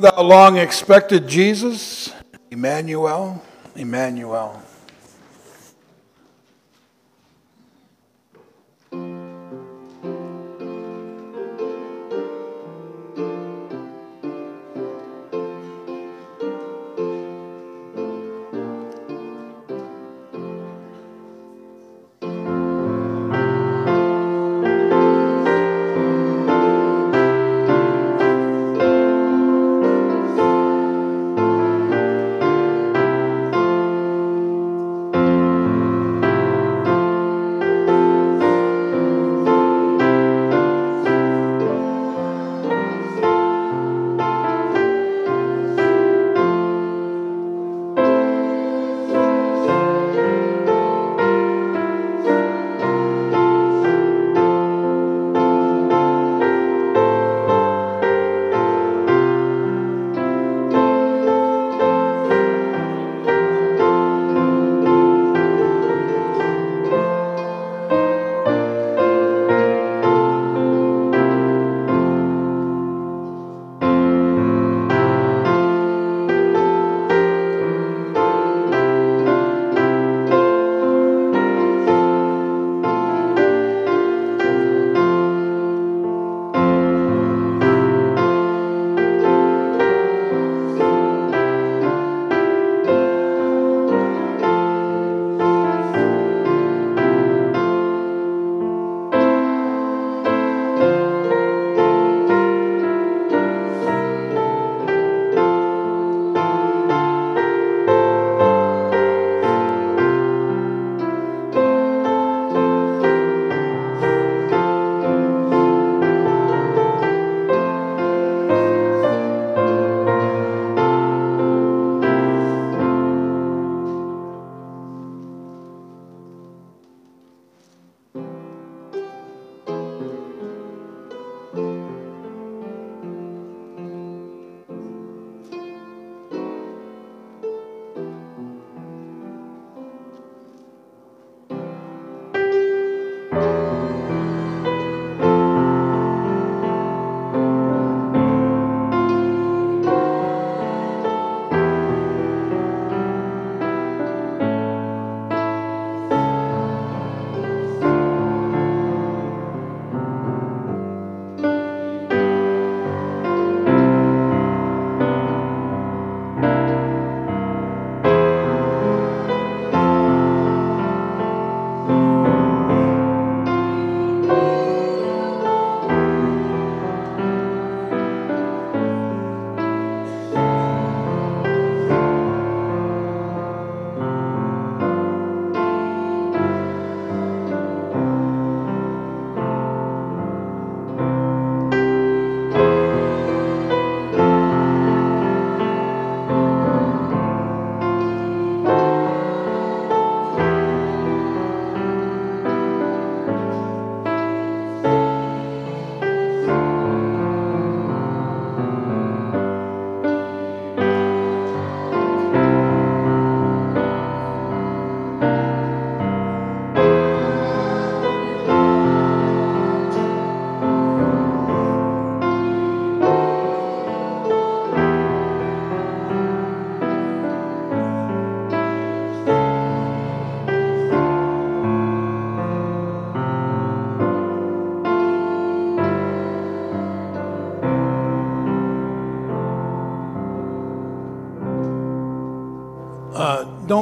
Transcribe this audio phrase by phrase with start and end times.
[0.00, 2.12] thou long expected Jesus,
[2.50, 3.42] Emmanuel,
[3.76, 4.62] Emmanuel.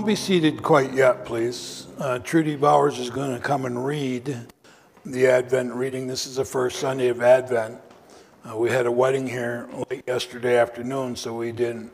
[0.09, 1.87] Be seated quite yet, please.
[1.99, 4.39] Uh, Trudy Bowers is going to come and read
[5.05, 6.07] the Advent reading.
[6.07, 7.79] This is the first Sunday of Advent.
[8.43, 11.93] Uh, we had a wedding here late yesterday afternoon, so we didn't,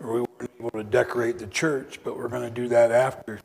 [0.00, 3.40] or we weren't able to decorate the church, but we're going to do that after.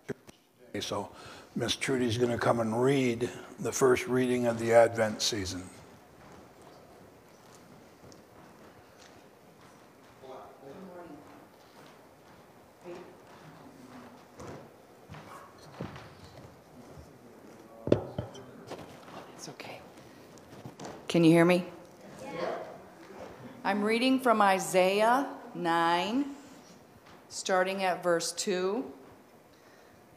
[0.81, 1.09] So
[1.55, 3.29] Miss Trudy's going to come and read
[3.59, 5.63] the first reading of the Advent season.
[21.11, 21.65] Can you hear me?
[23.65, 26.25] I'm reading from Isaiah 9,
[27.27, 28.89] starting at verse 2.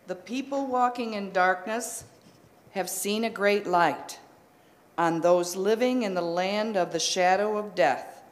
[0.06, 2.04] The people walking in darkness
[2.74, 4.20] have seen a great light.
[4.96, 8.22] On those living in the land of the shadow of death,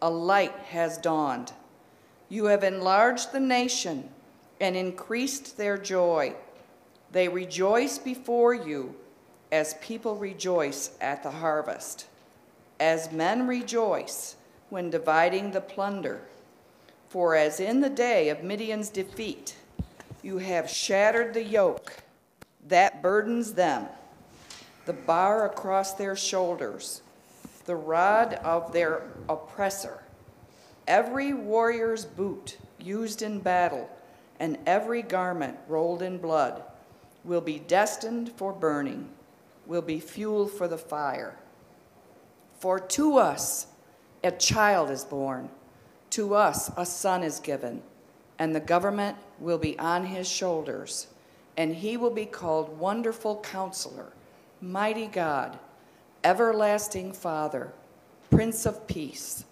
[0.00, 1.52] a light has dawned.
[2.28, 4.08] You have enlarged the nation
[4.60, 6.36] and increased their joy.
[7.10, 8.94] They rejoice before you
[9.52, 12.06] as people rejoice at the harvest,
[12.80, 14.36] as men rejoice
[14.70, 16.22] when dividing the plunder.
[17.08, 19.56] For as in the day of Midian's defeat,
[20.22, 22.02] you have shattered the yoke
[22.66, 23.86] that burdens them,
[24.86, 27.02] the bar across their shoulders,
[27.66, 30.02] the rod of their oppressor.
[30.86, 33.88] Every warrior's boot used in battle
[34.40, 36.62] and every garment rolled in blood
[37.24, 39.08] will be destined for burning,
[39.66, 41.36] will be fuel for the fire.
[42.58, 43.66] For to us
[44.22, 45.50] a child is born,
[46.10, 47.82] to us a son is given,
[48.38, 51.08] and the government will be on his shoulders,
[51.56, 54.12] and he will be called Wonderful Counselor,
[54.60, 55.58] Mighty God,
[56.22, 57.72] Everlasting Father,
[58.30, 59.44] Prince of Peace.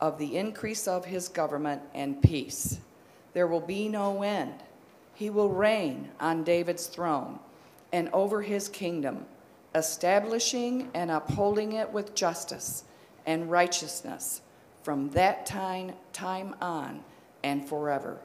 [0.00, 2.78] Of the increase of his government and peace,
[3.32, 4.54] there will be no end.
[5.14, 7.38] He will reign on David's throne
[7.92, 9.24] and over his kingdom,
[9.74, 12.84] establishing and upholding it with justice
[13.26, 14.40] and righteousness
[14.82, 17.02] from that time, time on
[17.42, 18.18] and forever.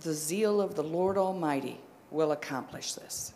[0.00, 1.80] The zeal of the Lord Almighty
[2.10, 3.34] will accomplish this.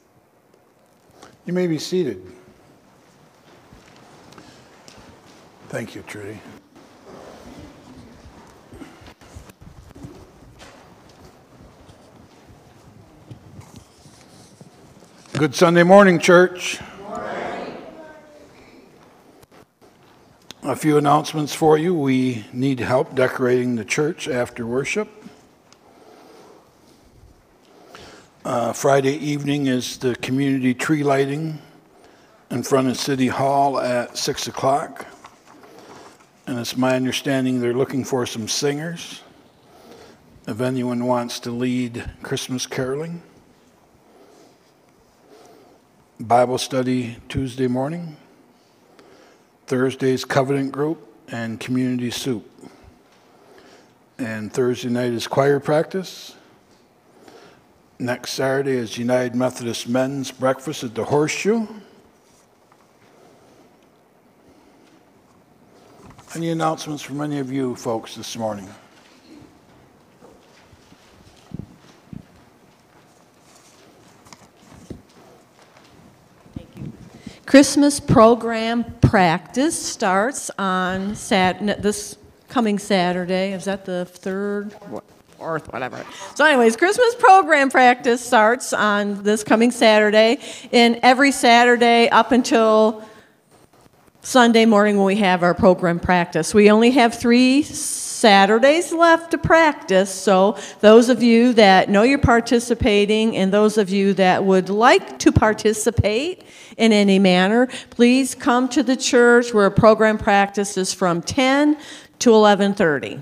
[1.45, 2.25] You may be seated.
[5.69, 6.39] Thank you, Trudy.
[15.33, 16.79] Good Sunday morning, church.
[20.65, 21.93] A few announcements for you.
[21.93, 25.09] We need help decorating the church after worship.
[28.45, 31.61] Uh, Friday evening is the community tree lighting
[32.49, 35.07] in front of City Hall at 6 o'clock.
[36.47, 39.21] And it's my understanding they're looking for some singers.
[40.47, 43.21] If anyone wants to lead Christmas caroling.
[46.21, 48.17] Bible study Tuesday morning.
[49.67, 52.49] Thursday's covenant group and community soup.
[54.19, 56.37] And Thursday night is choir practice.
[57.99, 61.67] Next Saturday is United Methodist Men's Breakfast at the Horseshoe.
[66.35, 68.69] Any announcements from any of you folks this morning?
[76.57, 76.93] Thank you.
[77.45, 82.17] Christmas program practice starts on Sat, this
[82.49, 83.53] coming Saturday.
[83.53, 84.73] Is that the third,
[85.37, 86.03] fourth, whatever?
[86.35, 90.39] So anyways, Christmas program practice starts on this coming Saturday.
[90.73, 93.07] And every Saturday up until
[94.23, 96.55] Sunday morning when we have our program practice.
[96.55, 102.19] We only have three Saturdays left to practice, so those of you that know you're
[102.19, 106.45] participating and those of you that would like to participate
[106.77, 111.77] in any manner, please come to the church where a program practice is from 10
[112.21, 113.21] to 11:30.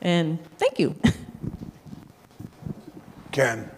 [0.00, 0.94] And thank you.
[3.32, 3.70] Ken?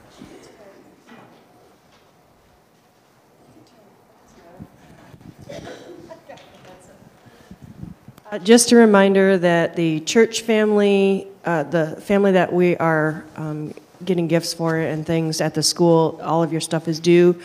[8.35, 13.73] Uh, Just a reminder that the church family, uh, the family that we are um,
[14.05, 17.41] getting gifts for and things at the school, all of your stuff is due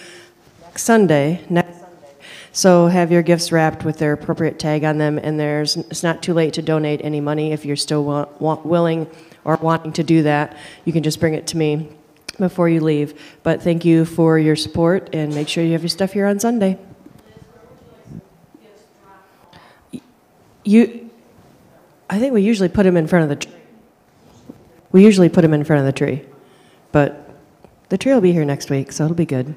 [0.82, 2.14] Sunday, next Sunday.
[2.52, 6.24] So have your gifts wrapped with their appropriate tag on them, and there's, it's not
[6.24, 8.04] too late to donate any money if you're still
[8.40, 9.08] willing
[9.44, 10.58] or wanting to do that.
[10.86, 11.90] You can just bring it to me
[12.38, 13.20] before you leave.
[13.44, 16.40] But thank you for your support, and make sure you have your stuff here on
[16.40, 16.78] Sunday.
[20.64, 21.10] You,
[22.10, 23.48] I think we usually put him in front of the.
[24.92, 26.26] We usually put him in front of the tree,
[26.92, 27.30] but
[27.90, 29.56] the tree will be here next week, so it'll be good.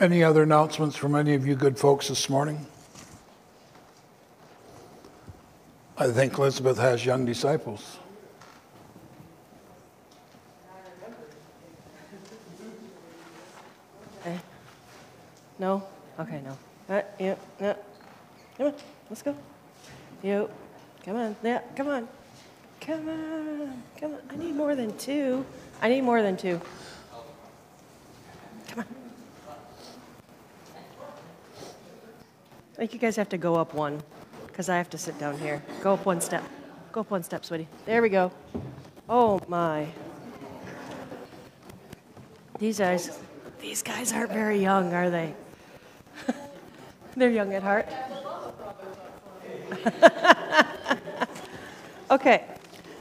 [0.00, 2.66] Any other announcements from any of you good folks this morning?
[5.96, 7.98] I think Elizabeth has young disciples.
[15.56, 15.84] No?
[16.18, 16.58] Okay, no.
[16.92, 17.74] Uh, yeah, yeah.
[18.58, 18.74] Come on,
[19.08, 19.36] let's go.
[20.20, 20.50] You,
[21.04, 22.08] come on, yeah, come on.
[22.80, 24.20] Come on, come on.
[24.28, 25.46] I need more than two.
[25.80, 26.60] I need more than two.
[28.66, 28.86] Come on.
[32.73, 33.98] I think you guys have to go up one,
[34.46, 35.62] because I have to sit down here.
[35.82, 36.44] Go up one step.
[36.92, 37.66] Go up one step, sweetie.
[37.86, 38.30] There we go.
[39.08, 39.86] Oh, my.
[42.58, 43.18] These guys,
[43.58, 45.32] These guys aren't very young, are they?
[47.16, 47.88] They're young at heart.
[52.10, 52.44] okay,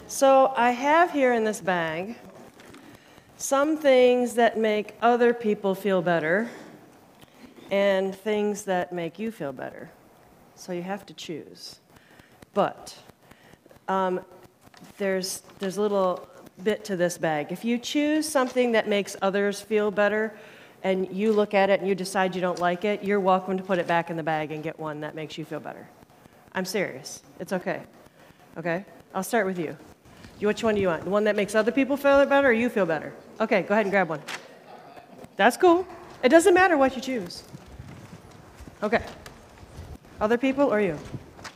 [0.08, 2.16] so I have here in this bag
[3.36, 6.50] some things that make other people feel better
[7.74, 9.90] and things that make you feel better.
[10.54, 11.80] So you have to choose.
[12.54, 12.96] But
[13.88, 14.20] um,
[15.00, 16.28] there's, there's a little
[16.64, 17.52] bit to this bag.
[17.52, 20.36] If you choose something that makes others feel better
[20.84, 23.64] and you look at it and you decide you don't like it, you're welcome to
[23.64, 25.88] put it back in the bag and get one that makes you feel better.
[26.54, 27.24] I'm serious.
[27.40, 27.82] It's okay.
[28.56, 28.86] Okay?
[29.16, 29.76] I'll start with you.
[30.40, 31.06] You- Which one do you want?
[31.06, 33.14] The one that makes other people feel better or you feel better?
[33.42, 34.22] Okay, go ahead and grab one.
[35.38, 35.88] That's cool.
[36.22, 37.44] It doesn't matter what you choose.
[38.84, 39.02] Okay.
[40.20, 41.00] Other people or you?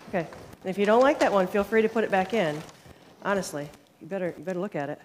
[0.09, 0.25] Okay.
[0.61, 2.57] And if you don't like that one, feel free to put it back in.
[3.23, 3.69] Honestly,
[3.99, 5.01] you better, you better look at it.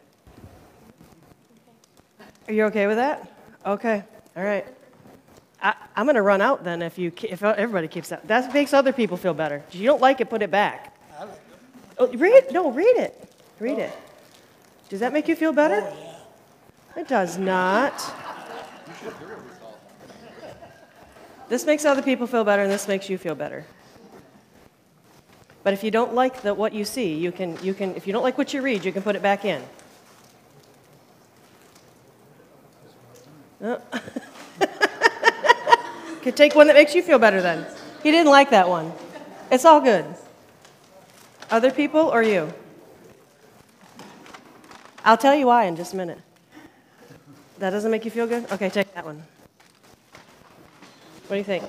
[2.47, 3.29] Are you okay with that?
[3.67, 4.05] Okay.
[4.37, 4.64] All right.
[5.61, 8.26] I, I'm going to run out then if, you, if everybody keeps that.
[8.29, 9.64] That makes other people feel better.
[9.69, 10.97] If you don't like it, put it back.
[11.99, 13.33] Oh, read No, read it.
[13.59, 13.93] Read it.
[14.88, 15.83] Does that make you feel better?
[15.85, 18.00] Oh, it does not.
[21.49, 23.67] This makes other people feel better, and this makes you feel better.
[25.63, 28.13] But if you don't like the, what you see, you can, you can, if you
[28.13, 29.63] don't like what you read, you can put it back in.
[33.63, 33.81] Oh.
[36.23, 37.67] Could take one that makes you feel better then.
[38.03, 38.93] He didn't like that one.
[39.51, 40.05] It's all good.
[41.51, 42.53] Other people or you?
[45.05, 46.19] I'll tell you why in just a minute.
[47.59, 48.51] That doesn't make you feel good?
[48.51, 49.23] Okay, take that one.
[51.33, 51.65] What do you think?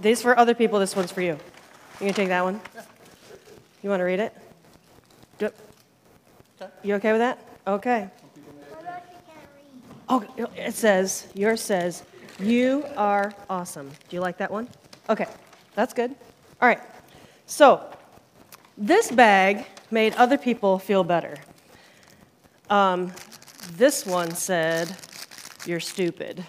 [0.00, 1.34] These for other people, this one's for you.
[1.34, 2.60] You gonna take that one?
[3.80, 4.36] You wanna read it?
[5.38, 5.52] Do-
[6.82, 7.38] You okay with that?
[7.68, 8.08] Okay.
[10.08, 10.24] Oh,
[10.56, 12.02] it says, yours says,
[12.40, 13.90] you are awesome.
[14.08, 14.66] Do you like that one?
[15.08, 15.28] Okay,
[15.76, 16.10] that's good.
[16.60, 16.80] All right.
[17.46, 17.88] So,
[18.76, 21.36] this bag made other people feel better.
[22.68, 23.12] Um,
[23.76, 24.96] this one said,
[25.64, 26.44] you're stupid.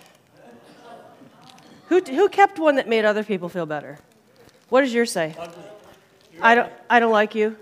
[1.88, 4.00] Who, who kept one that made other people feel better?
[4.70, 5.36] What does yours say?
[6.42, 7.56] I don't, I don't like you.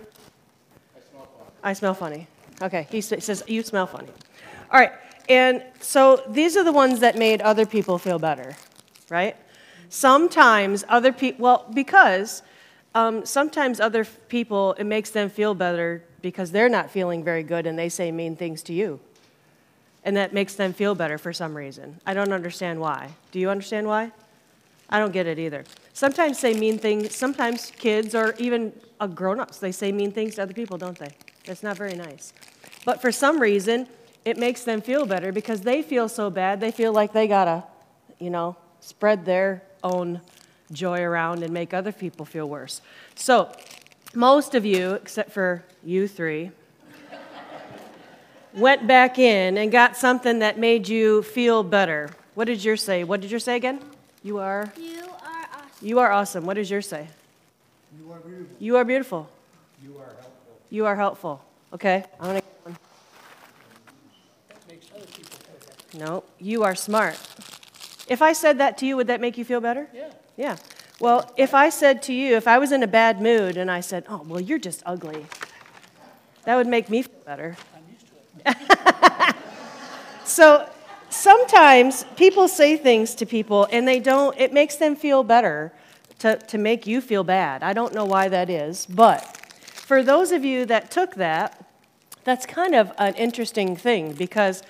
[1.63, 2.27] I smell funny.
[2.61, 4.07] Okay, he says, You smell funny.
[4.71, 4.93] All right,
[5.29, 8.55] and so these are the ones that made other people feel better,
[9.09, 9.35] right?
[9.89, 12.43] Sometimes other people, well, because
[12.95, 17.67] um, sometimes other people, it makes them feel better because they're not feeling very good
[17.67, 18.99] and they say mean things to you.
[20.05, 21.99] And that makes them feel better for some reason.
[22.05, 23.09] I don't understand why.
[23.31, 24.11] Do you understand why?
[24.89, 25.65] I don't get it either.
[25.93, 30.35] Sometimes say mean things, sometimes kids or even uh, grown ups, they say mean things
[30.35, 31.09] to other people, don't they?
[31.45, 32.33] That's not very nice.
[32.85, 33.87] But for some reason,
[34.25, 37.63] it makes them feel better because they feel so bad, they feel like they gotta,
[38.19, 40.21] you know, spread their own
[40.71, 42.81] joy around and make other people feel worse.
[43.15, 43.51] So,
[44.13, 46.51] most of you, except for you three,
[48.55, 52.09] went back in and got something that made you feel better.
[52.33, 53.03] What did yours say?
[53.03, 53.79] What did yours say again?
[54.23, 55.11] You are You are
[55.53, 55.87] awesome.
[55.87, 56.45] you are awesome.
[56.45, 57.07] What does yours say?
[57.99, 58.55] You are beautiful.
[58.59, 59.29] You are beautiful.
[59.81, 60.59] You are helpful.
[60.69, 61.41] You are helpful.
[61.73, 62.41] Okay, I'm gonna.
[62.41, 62.77] get one.
[65.93, 67.19] No, you are smart.
[68.07, 69.87] If I said that to you, would that make you feel better?
[69.93, 70.09] Yeah.
[70.37, 70.57] Yeah.
[70.99, 73.81] Well, if I said to you, if I was in a bad mood and I
[73.81, 75.25] said, "Oh, well, you're just ugly,"
[76.45, 77.57] that would make me feel better.
[80.25, 80.67] So
[81.09, 85.71] sometimes people say things to people and they don't, it makes them feel better
[86.19, 87.61] to, to make you feel bad.
[87.61, 91.63] I don't know why that is, but for those of you that took that,
[92.23, 94.63] that's kind of an interesting thing because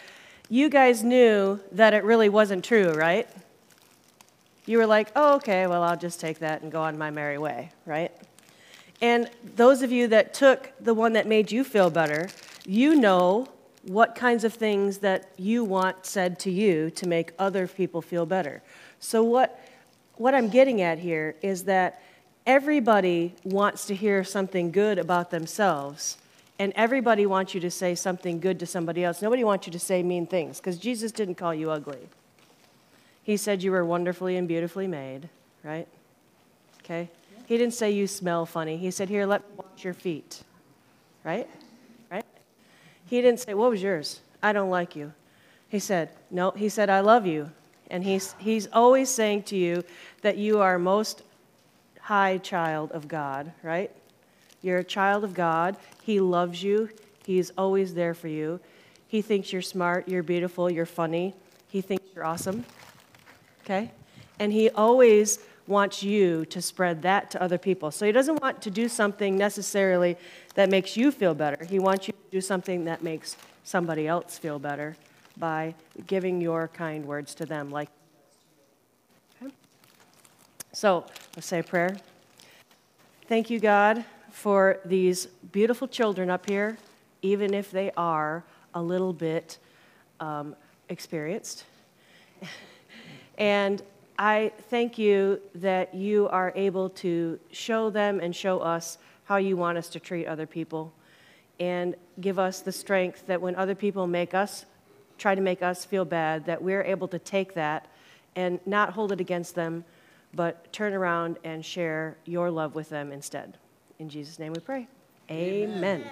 [0.50, 3.28] you guys knew that it really wasn't true, right?
[4.66, 7.38] You were like, oh, okay, well, I'll just take that and go on my merry
[7.38, 8.12] way, right?
[9.02, 12.28] And those of you that took the one that made you feel better,
[12.66, 13.48] you know
[13.86, 18.26] what kinds of things that you want said to you to make other people feel
[18.26, 18.62] better.
[19.00, 19.60] So, what,
[20.16, 22.02] what I'm getting at here is that
[22.46, 26.18] everybody wants to hear something good about themselves,
[26.58, 29.22] and everybody wants you to say something good to somebody else.
[29.22, 32.10] Nobody wants you to say mean things, because Jesus didn't call you ugly.
[33.24, 35.30] He said you were wonderfully and beautifully made,
[35.64, 35.88] right?
[36.84, 37.10] Okay?
[37.46, 38.78] He didn't say you smell funny.
[38.78, 40.44] He said, Here, let me wash your feet,
[41.24, 41.48] right?
[41.48, 41.65] Right?
[43.08, 44.22] He didn't say, What was yours?
[44.42, 45.14] I don't like you.
[45.70, 47.52] He said, No, he said, I love you.
[47.90, 49.84] And he's, he's always saying to you
[50.22, 51.22] that you are most
[52.02, 53.92] high child of God, right?
[54.62, 55.76] You're a child of God.
[56.02, 56.90] He loves you.
[57.26, 58.60] He's always there for you.
[59.08, 61.34] He thinks you're smart, you're beautiful, you're funny.
[61.70, 62.66] He thinks you're awesome.
[63.64, 63.92] okay?
[64.40, 67.92] And He always wants you to spread that to other people.
[67.92, 70.18] So He doesn't want to do something necessarily
[70.56, 71.66] that makes you feel better.
[71.66, 74.96] He wants you to do something that makes somebody else feel better
[75.38, 75.74] by
[76.08, 77.90] giving your kind words to them, like.
[80.72, 81.96] So let's say a prayer.
[83.28, 86.78] Thank you, God, for these beautiful children up here,
[87.22, 89.58] even if they are a little bit
[90.20, 90.56] um,
[90.90, 91.64] experienced.
[93.38, 93.82] and
[94.18, 99.58] I thank you that you are able to show them and show us how you
[99.58, 100.94] want us to treat other people
[101.60, 104.66] and give us the strength that when other people make us
[105.18, 107.88] try to make us feel bad that we're able to take that
[108.36, 109.84] and not hold it against them
[110.34, 113.58] but turn around and share your love with them instead.
[114.00, 114.88] In jesus name we pray.
[115.32, 116.04] Amen,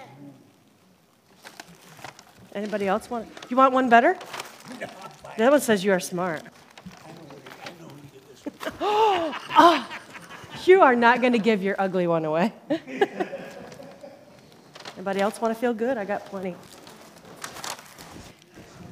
[2.54, 4.18] anybody else want you want one better?
[5.38, 6.42] That one says you are smart
[8.80, 9.88] oh,
[10.64, 12.52] you are not going to give your ugly one away
[14.96, 15.98] Anybody else want to feel good?
[15.98, 16.54] I got plenty.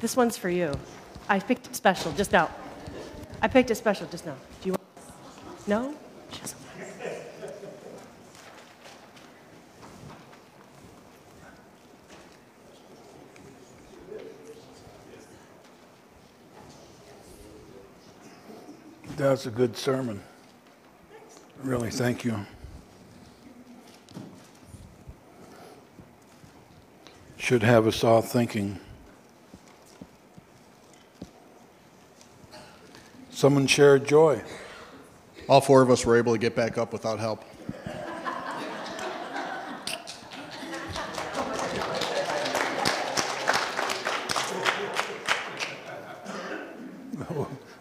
[0.00, 0.74] This one's for you.
[1.28, 2.50] I picked it special just now.
[3.40, 4.34] I picked it special just now.
[4.62, 4.82] Do you want?
[5.68, 5.94] No?
[6.32, 6.92] She doesn't want it.
[19.22, 20.20] That's a good sermon.
[21.62, 22.44] Really, thank you.
[27.36, 28.80] Should have us all thinking.
[33.30, 34.42] Someone shared joy.
[35.48, 37.44] All four of us were able to get back up without help.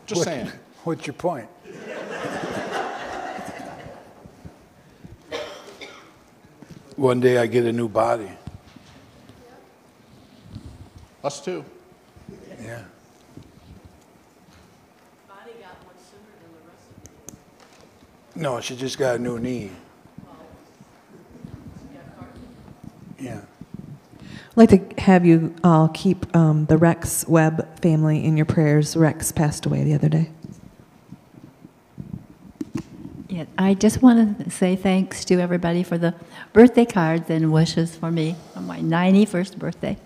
[0.06, 0.52] Just What- saying.
[0.92, 1.48] What's your point?
[6.98, 8.30] One day I get a new body.
[11.24, 11.64] Us too.
[12.62, 12.84] Yeah.
[18.36, 19.72] No, she just got a new knee.
[23.18, 23.40] Yeah.
[24.20, 28.98] I'd like to have you all keep um, the Rex Webb family in your prayers.
[28.98, 30.30] Rex passed away the other day.
[33.42, 36.14] Yeah, I just want to say thanks to everybody for the
[36.54, 39.98] birthday cards and wishes for me on my 91st birthday.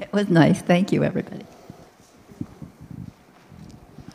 [0.00, 0.60] It was nice.
[0.62, 1.44] Thank you, everybody.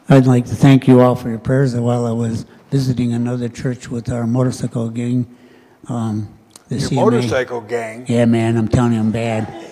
[0.10, 3.90] I'd like to thank you all for your prayers while I was visiting another church
[3.90, 5.34] with our motorcycle gang.
[5.88, 6.28] Um,
[6.68, 6.96] the Your CMA.
[6.96, 8.06] motorcycle gang.
[8.10, 9.66] Yeah, man, I'm telling you, I'm bad.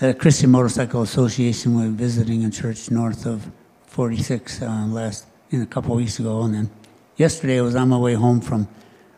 [0.00, 3.48] The Christian Motorcycle Association was visiting a church north of
[3.86, 6.70] 46 uh, last in a couple weeks ago, and then
[7.20, 8.66] yesterday I was on my way home from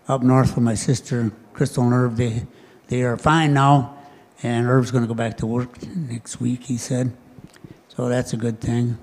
[0.09, 2.17] up north with my sister Crystal and Herb.
[2.17, 2.43] They
[2.89, 3.97] they are fine now,
[4.43, 6.65] and Herb's going to go back to work next week.
[6.65, 7.13] He said,
[7.89, 8.99] so that's a good thing.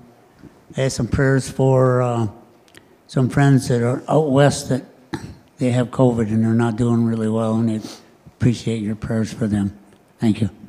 [0.76, 2.28] I had some prayers for uh,
[3.06, 4.84] some friends that are out west that
[5.56, 7.80] they have COVID and they're not doing really well, and I
[8.26, 9.76] appreciate your prayers for them.
[10.18, 10.59] Thank you.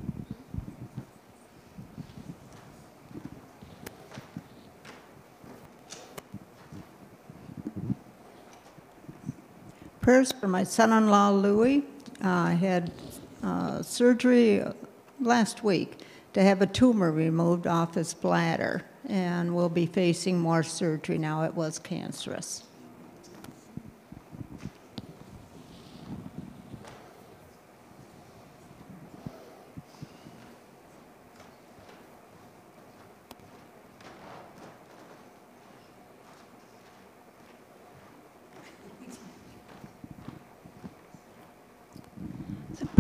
[10.02, 11.84] Prayers for my son-in-law Louis.
[12.24, 12.92] Uh, I had
[13.44, 14.64] uh, surgery
[15.20, 16.00] last week
[16.34, 21.44] to have a tumor removed off his bladder, and will be facing more surgery now.
[21.44, 22.64] It was cancerous.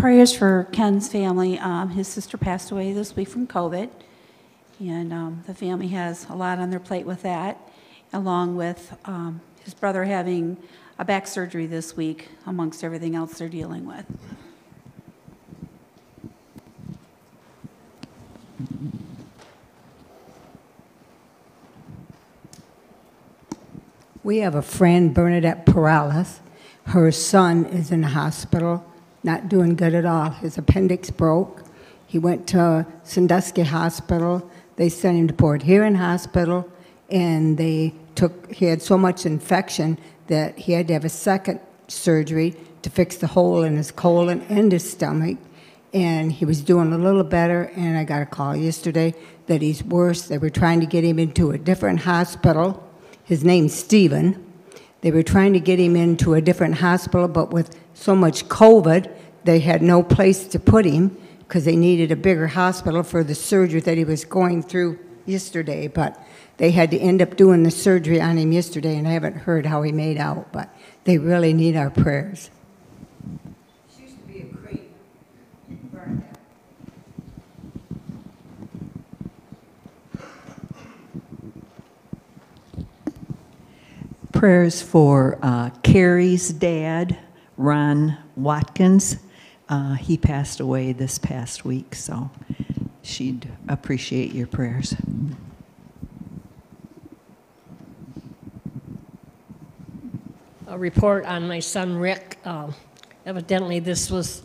[0.01, 1.59] Prayers for Ken's family.
[1.59, 3.87] Um, his sister passed away this week from COVID,
[4.79, 7.59] and um, the family has a lot on their plate with that,
[8.11, 10.57] along with um, his brother having
[10.97, 14.05] a back surgery this week, amongst everything else they're dealing with.
[24.23, 26.39] We have a friend, Bernadette Perales.
[26.87, 28.90] Her son is in the hospital,
[29.23, 30.31] not doing good at all.
[30.31, 31.63] His appendix broke.
[32.07, 34.49] He went to Sandusky Hospital.
[34.75, 36.69] They sent him to Port Huron Hospital,
[37.10, 38.51] and they took.
[38.51, 43.17] He had so much infection that he had to have a second surgery to fix
[43.17, 45.38] the hole in his colon and his stomach.
[45.93, 49.13] And he was doing a little better, and I got a call yesterday
[49.47, 50.27] that he's worse.
[50.27, 52.81] They were trying to get him into a different hospital
[53.23, 54.50] His name's Stephen.
[55.01, 59.11] They were trying to get him into a different hospital, but with so much COVID,
[59.43, 63.35] they had no place to put him because they needed a bigger hospital for the
[63.35, 65.87] surgery that he was going through yesterday.
[65.87, 66.23] But
[66.57, 69.65] they had to end up doing the surgery on him yesterday, and I haven't heard
[69.65, 72.51] how he made out, but they really need our prayers.
[84.33, 87.17] Prayers for uh, Carrie's dad,
[87.57, 89.17] Ron Watkins.
[89.67, 92.29] Uh, he passed away this past week, so
[93.01, 94.95] she'd appreciate your prayers.
[100.71, 102.37] a report on my son Rick.
[102.45, 102.73] Um,
[103.25, 104.41] evidently, this was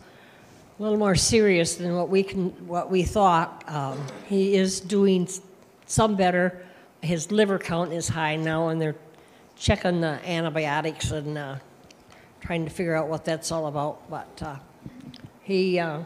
[0.76, 3.62] a little more serious than what we can, what we thought.
[3.68, 5.28] Um, he is doing
[5.86, 6.66] some better.
[7.00, 8.96] His liver count is high now, and they're
[9.56, 11.56] checking the antibiotics and uh,
[12.40, 14.08] trying to figure out what that's all about.
[14.10, 14.56] But uh,
[15.42, 16.00] he uh,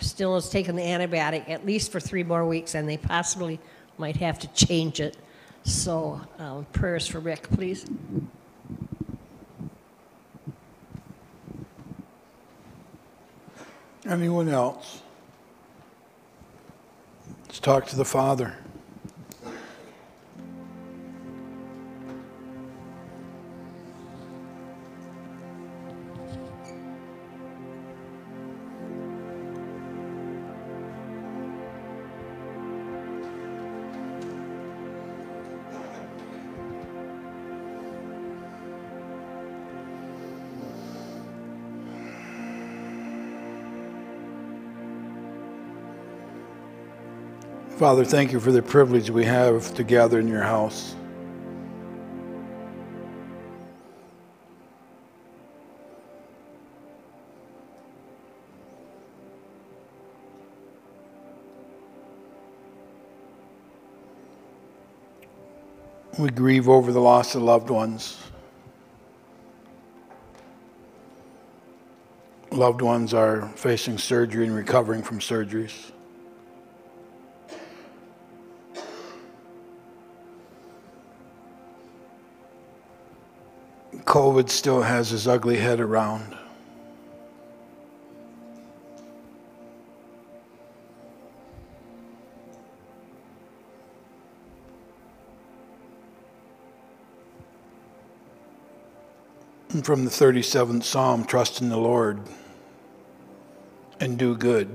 [0.00, 3.58] still is taking the antibiotic at least for three more weeks, and they possibly
[3.98, 5.16] might have to change it.
[5.64, 7.86] So, um, prayers for Rick, please.
[14.08, 15.02] Anyone else?
[17.46, 18.56] Let's talk to the Father.
[47.76, 50.94] Father, thank you for the privilege we have to gather in your house.
[66.18, 68.16] We grieve over the loss of loved ones.
[72.50, 75.92] Loved ones are facing surgery and recovering from surgeries.
[84.36, 86.36] COVID still has his ugly head around.
[99.82, 102.20] From the 37th Psalm, trust in the Lord
[104.00, 104.68] and do good.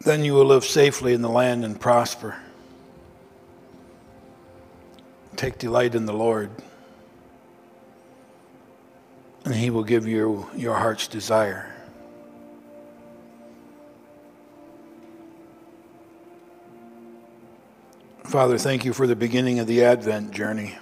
[0.00, 2.38] Then you will live safely in the land and prosper.
[5.36, 6.50] Take delight in the Lord,
[9.48, 11.74] and He will give you your heart's desire.
[18.24, 20.76] Father, thank you for the beginning of the Advent journey.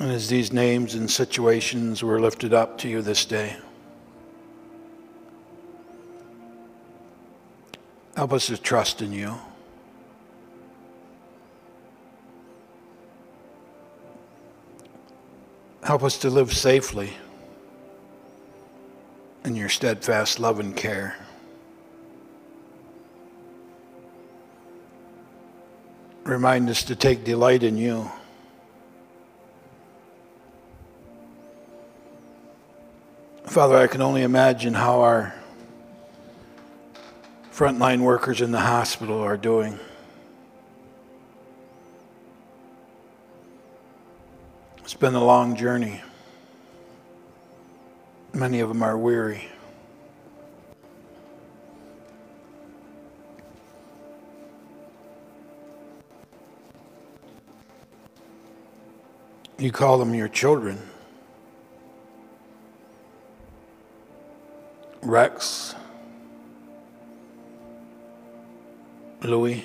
[0.00, 3.56] And as these names and situations were lifted up to you this day,
[8.16, 9.38] help us to trust in you.
[15.88, 17.14] Help us to live safely
[19.42, 21.16] in your steadfast love and care.
[26.24, 28.10] Remind us to take delight in you.
[33.46, 35.34] Father, I can only imagine how our
[37.50, 39.80] frontline workers in the hospital are doing.
[44.98, 46.02] Been a long journey.
[48.32, 49.48] Many of them are weary.
[59.56, 60.80] You call them your children.
[65.02, 65.76] Rex,
[69.22, 69.64] Louis,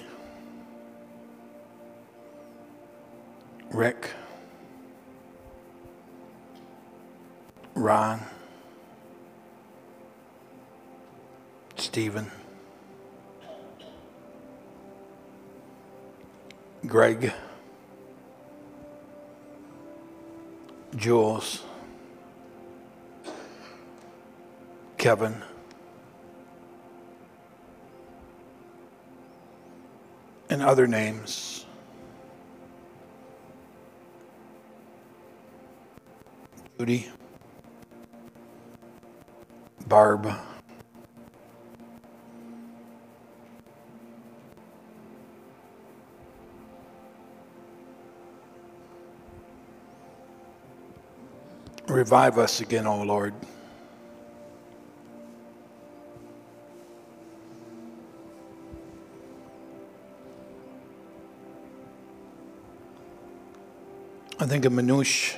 [3.71, 4.11] Rick,
[7.75, 8.21] Ron,
[11.75, 12.31] Stephen,
[16.85, 17.33] Greg,
[20.95, 21.63] Jules,
[24.97, 25.41] Kevin,
[30.49, 31.65] and other names.
[36.77, 37.09] Judy,
[39.87, 40.33] Barb,
[51.93, 53.33] Revive us again, O Lord.
[64.39, 65.35] I think of Manouche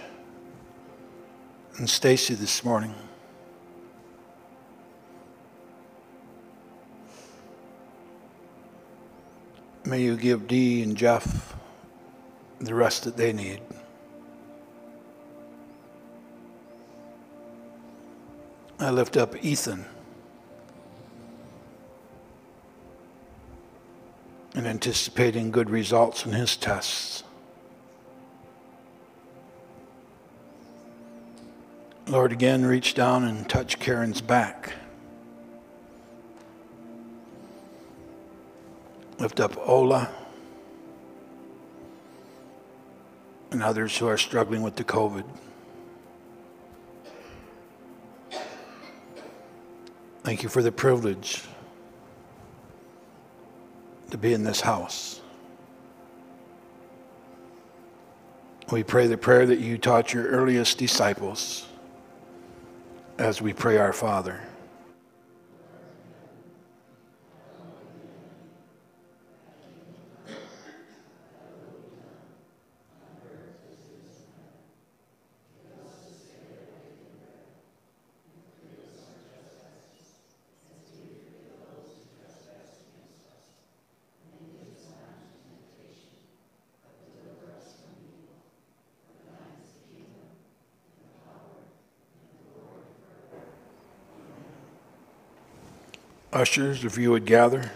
[1.78, 2.96] and Stacy this morning.
[9.86, 11.56] May you give Dee and Jeff
[12.60, 13.62] the rest that they need.
[18.80, 19.86] I lift up Ethan
[24.56, 27.24] and anticipating good results in his tests.
[32.08, 34.74] Lord, again, reach down and touch Karen's back.
[39.18, 40.10] Lift up Ola
[43.52, 45.24] and others who are struggling with the COVID.
[50.24, 51.44] Thank you for the privilege
[54.12, 55.22] to be in this house.
[58.72, 61.68] We pray the prayer that you taught your earliest disciples
[63.18, 64.42] as we pray our Father.
[96.36, 97.72] Ushers, if you would gather.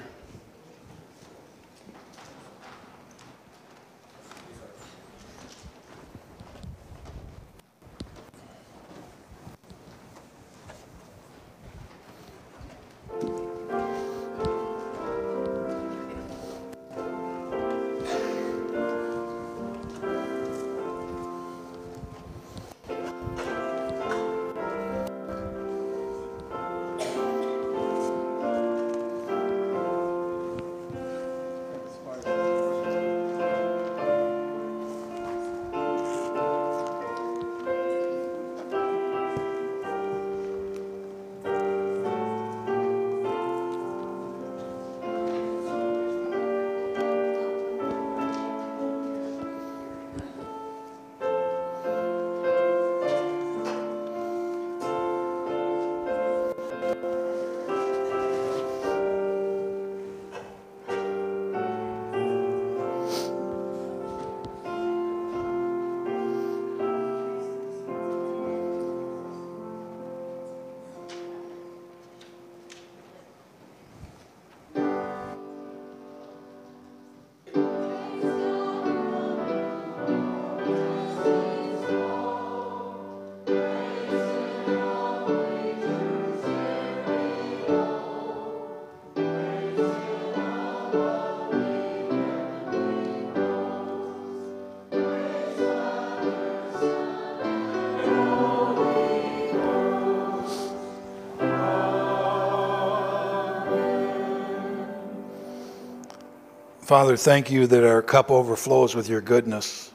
[106.90, 109.92] Father, thank you that our cup overflows with your goodness,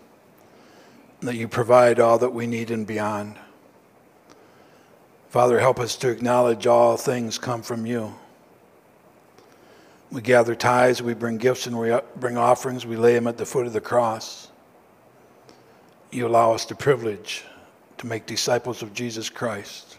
[1.22, 3.36] that you provide all that we need and beyond.
[5.28, 8.14] Father, help us to acknowledge all things come from you.
[10.12, 12.86] We gather tithes, we bring gifts, and we bring offerings.
[12.86, 14.46] We lay them at the foot of the cross.
[16.12, 17.42] You allow us the privilege
[17.98, 19.98] to make disciples of Jesus Christ.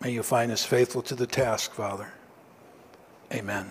[0.00, 2.10] May you find us faithful to the task, Father.
[3.30, 3.70] Amen.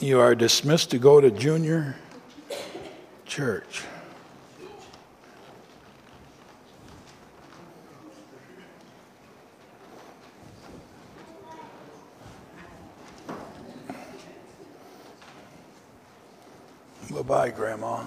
[0.00, 1.94] You are dismissed to go to junior
[3.24, 3.84] church.
[17.10, 18.04] Bye bye, Grandma.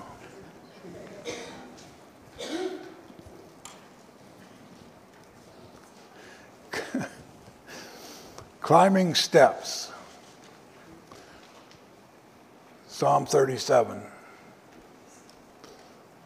[8.62, 9.91] Climbing steps.
[12.97, 14.01] Psalm 37.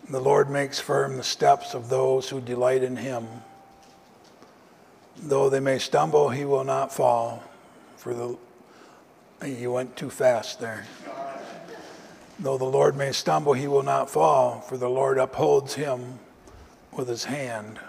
[0.10, 3.27] The Lord makes firm the steps of those who delight in him.
[5.17, 7.43] Though they may stumble, he will not fall.
[7.97, 8.38] For the
[9.45, 10.86] you went too fast there.
[12.39, 16.19] Though the Lord may stumble, he will not fall, for the Lord upholds him
[16.93, 17.81] with his hand.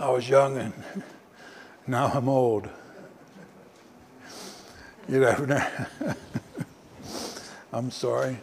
[0.00, 0.72] I was young and
[1.86, 2.70] now I'm old.
[5.06, 5.66] You know,
[7.74, 8.36] I'm sorry.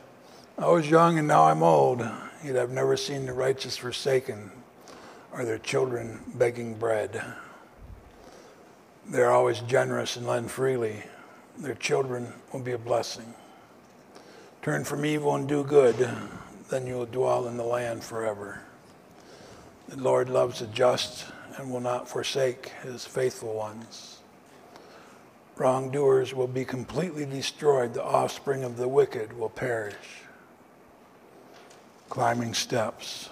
[0.58, 2.00] I was young and now I'm old.
[2.44, 4.50] Yet I've never seen the righteous forsaken
[5.32, 7.22] or their children begging bread.
[9.06, 11.04] They're always generous and lend freely.
[11.60, 13.36] Their children will be a blessing.
[14.64, 16.10] Turn from evil and do good,
[16.70, 18.62] then you will dwell in the land forever.
[19.90, 21.26] The Lord loves the just
[21.58, 24.19] and will not forsake his faithful ones.
[25.60, 30.24] Wrongdoers will be completely destroyed, the offspring of the wicked will perish.
[32.08, 33.30] Climbing steps.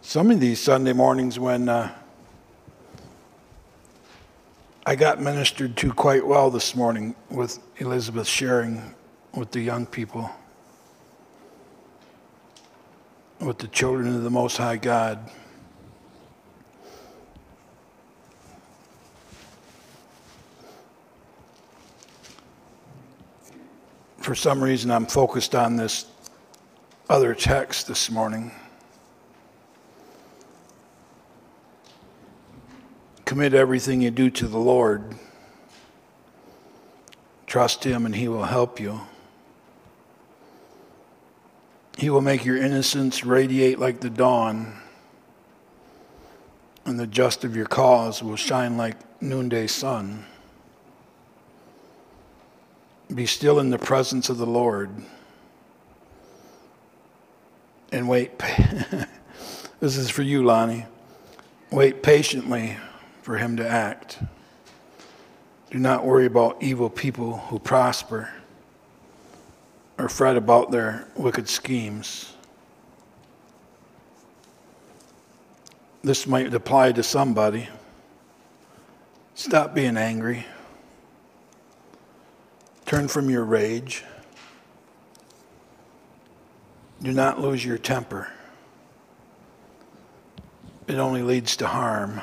[0.00, 1.92] Some of these Sunday mornings when uh,
[4.86, 8.94] I got ministered to quite well this morning with Elizabeth sharing
[9.34, 10.30] with the young people,
[13.40, 15.28] with the children of the Most High God.
[24.28, 26.04] For some reason, I'm focused on this
[27.08, 28.52] other text this morning.
[33.24, 35.14] Commit everything you do to the Lord.
[37.46, 39.00] Trust Him and He will help you.
[41.96, 44.74] He will make your innocence radiate like the dawn,
[46.84, 50.26] and the just of your cause will shine like noonday sun.
[53.14, 54.90] Be still in the presence of the Lord
[57.92, 58.38] and wait.
[59.80, 60.86] this is for you, Lonnie.
[61.70, 62.76] Wait patiently
[63.22, 64.18] for him to act.
[65.70, 68.30] Do not worry about evil people who prosper
[69.98, 72.32] or fret about their wicked schemes.
[76.02, 77.68] This might apply to somebody.
[79.34, 80.46] Stop being angry.
[82.88, 84.02] Turn from your rage.
[87.02, 88.32] Do not lose your temper.
[90.86, 92.22] It only leads to harm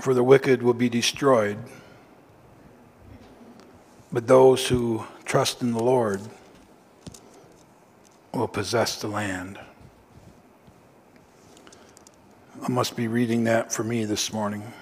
[0.00, 1.58] for the wicked will be destroyed,
[4.10, 6.20] but those who trust in the Lord
[8.34, 9.60] will possess the land.
[12.60, 14.72] I must be reading that for me this morning.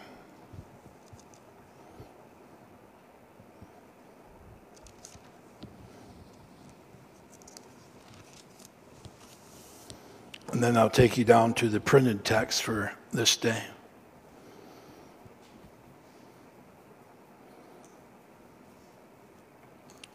[10.57, 13.63] And then I'll take you down to the printed text for this day.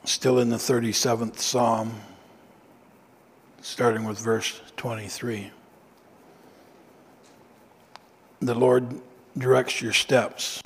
[0.04, 1.94] Still in the 37th Psalm,
[3.62, 5.52] starting with verse 23.
[8.40, 9.00] The Lord
[9.38, 10.60] directs your steps.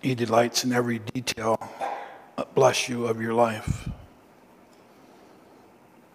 [0.00, 1.60] He delights in every detail,
[2.54, 3.86] bless you, of your life.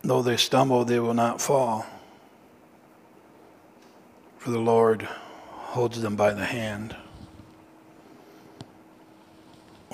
[0.04, 1.86] Though they stumble, they will not fall,
[4.40, 6.96] for the Lord holds them by the hand.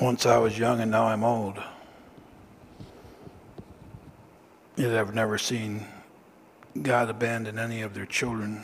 [0.02, 1.62] Once I was young and now I'm old.
[4.78, 5.86] Yet I've never seen
[6.82, 8.64] God abandon any of their children.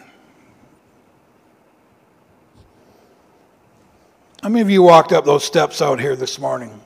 [4.42, 6.80] How many of you walked up those steps out here this morning?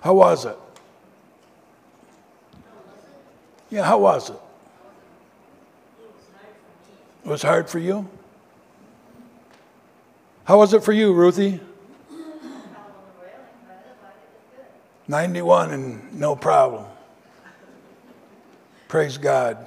[0.00, 0.56] How was it?
[3.72, 4.36] Yeah, how was it?
[7.24, 8.06] It was hard for you?
[10.44, 11.58] How was it for you, Ruthie?
[15.08, 16.84] 91 and no problem.
[18.88, 19.66] Praise God.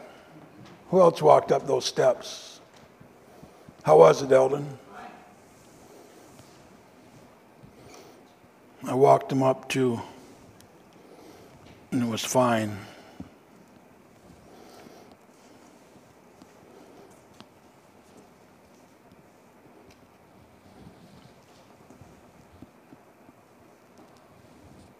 [0.91, 2.59] Who else walked up those steps?
[3.81, 4.77] How was it, Eldon?
[8.83, 9.99] I walked them up too,
[11.91, 12.77] and it was fine.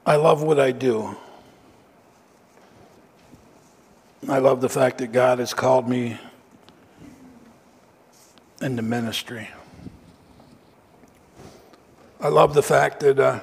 [0.08, 1.16] I love what I do.
[4.30, 6.20] I love the fact that God has called me
[8.62, 9.50] into ministry.
[12.22, 13.40] I love the fact that uh,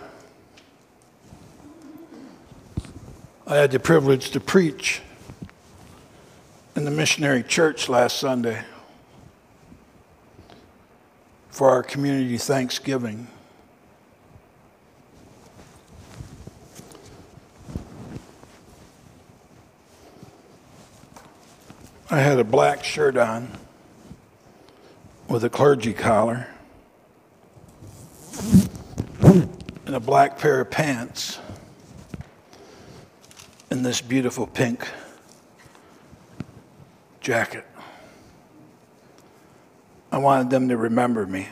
[3.46, 5.02] I had the privilege to preach
[6.76, 8.62] in the missionary church last Sunday
[11.50, 13.26] for our community Thanksgiving.
[22.12, 23.48] I had a black shirt on
[25.28, 26.46] with a clergy collar
[29.22, 31.38] and a black pair of pants
[33.70, 34.86] and this beautiful pink
[37.22, 37.64] jacket.
[40.12, 41.48] I wanted them to remember me.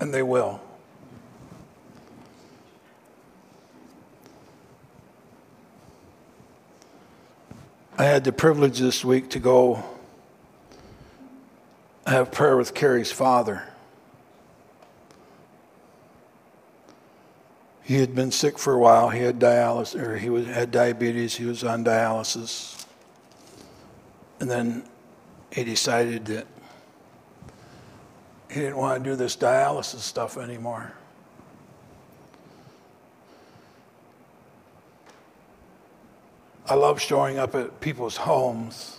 [0.00, 0.60] And they will.
[7.98, 9.82] I had the privilege this week to go
[12.06, 13.62] have prayer with Carrie's father.
[17.82, 19.08] He had been sick for a while.
[19.08, 21.36] He had dialysis, or he was, had diabetes.
[21.36, 22.84] He was on dialysis.
[24.40, 24.84] And then
[25.50, 26.46] he decided that
[28.50, 30.92] he didn't want to do this dialysis stuff anymore.
[36.68, 38.98] I love showing up at people's homes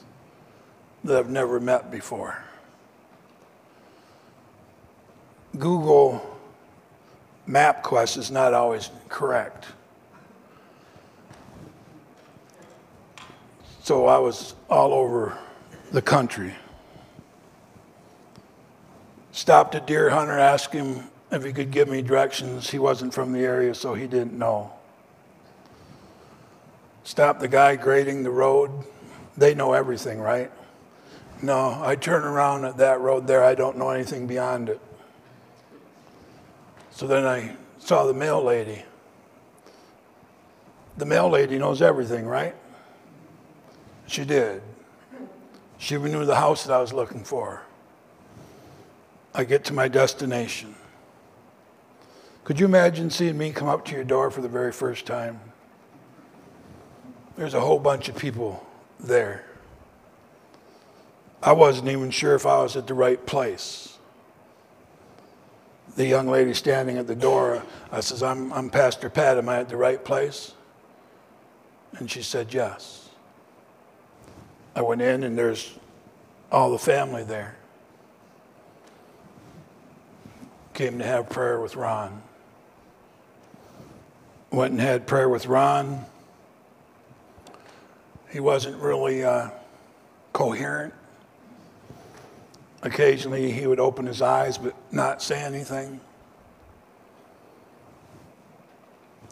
[1.03, 2.41] that I've never met before.
[5.57, 6.37] Google
[7.47, 9.65] MapQuest is not always correct.
[13.83, 15.37] So I was all over
[15.91, 16.53] the country.
[19.31, 22.69] Stopped a deer hunter, asked him if he could give me directions.
[22.69, 24.71] He wasn't from the area, so he didn't know.
[27.07, 28.69] Stopped the guy grading the road.
[29.37, 30.51] They know everything, right?
[31.41, 34.81] No, I turn around at that road there, I don't know anything beyond it.
[36.91, 38.83] So then I saw the mail lady.
[40.97, 42.55] The mail lady knows everything, right?
[44.07, 44.61] She did.
[45.77, 47.61] She knew the house that I was looking for.
[49.33, 50.75] I get to my destination.
[52.43, 55.39] Could you imagine seeing me come up to your door for the very first time?
[57.37, 58.65] There's a whole bunch of people
[58.99, 59.45] there.
[61.41, 63.97] I wasn't even sure if I was at the right place.
[65.95, 69.59] The young lady standing at the door, I says, I'm, I'm Pastor Pat, am I
[69.59, 70.53] at the right place?
[71.99, 73.09] And she said, yes.
[74.75, 75.77] I went in and there's
[76.51, 77.55] all the family there.
[80.73, 82.21] Came to have prayer with Ron.
[84.51, 86.05] Went and had prayer with Ron.
[88.29, 89.49] He wasn't really uh,
[90.33, 90.93] coherent.
[92.83, 95.99] Occasionally he would open his eyes but not say anything.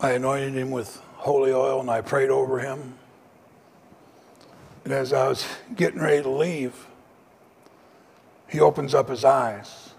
[0.02, 2.96] I anointed him with holy oil and I prayed over him.
[4.84, 6.88] And as I was getting ready to leave,
[8.48, 9.90] he opens up his eyes.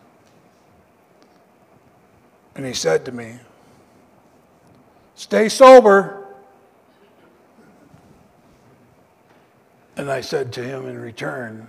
[2.54, 3.38] And he said to me,
[5.14, 6.25] Stay sober.
[9.96, 11.68] And I said to him in return,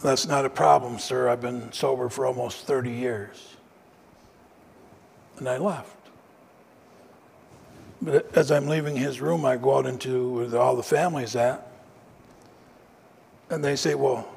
[0.00, 1.28] That's not a problem, sir.
[1.28, 3.56] I've been sober for almost 30 years.
[5.38, 5.96] And I left.
[8.00, 11.66] But as I'm leaving his room, I go out into where all the family's at.
[13.50, 14.28] And they say, Well,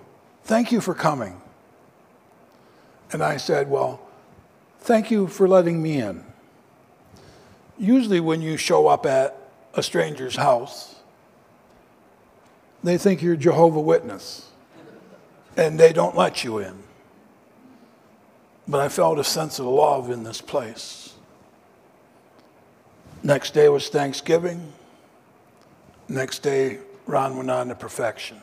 [0.44, 1.42] thank you for coming.
[3.12, 4.02] And I said, Well,
[4.80, 6.24] thank you for letting me in.
[7.78, 9.38] Usually, when you show up at
[9.76, 10.96] a stranger's house,
[12.84, 14.50] they think you're Jehovah Witness
[15.56, 16.84] and they don't let you in.
[18.68, 21.14] But I felt a sense of love in this place.
[23.24, 24.74] Next day was Thanksgiving.
[26.08, 28.40] Next day, Ron went on to perfection.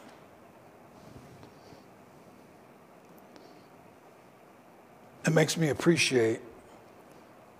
[5.27, 6.41] It makes me appreciate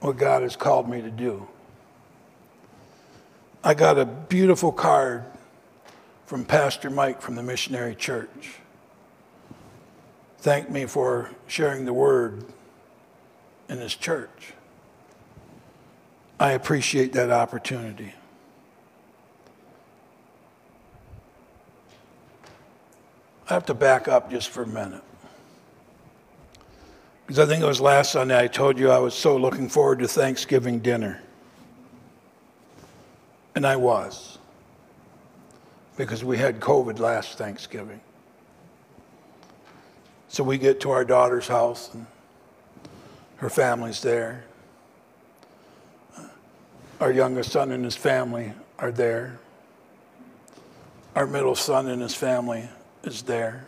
[0.01, 1.47] what God has called me to do.
[3.63, 5.25] I got a beautiful card
[6.27, 8.57] from Pastor Mike from the Missionary Church.
[10.39, 12.45] Thanked me for sharing the word
[13.69, 14.53] in his church.
[16.39, 18.15] I appreciate that opportunity.
[23.49, 25.03] I have to back up just for a minute.
[27.27, 30.01] Because I think it was last Sunday I told you I was so looking forward
[30.01, 31.23] to Thanksgiving dinner.
[33.55, 34.39] And I was.
[35.97, 38.01] Because we had COVID last Thanksgiving.
[40.29, 42.07] So we get to our daughter's house, and
[43.37, 44.45] her family's there.
[47.01, 49.39] Our youngest son and his family are there.
[51.15, 52.69] Our middle son and his family
[53.05, 53.67] is there.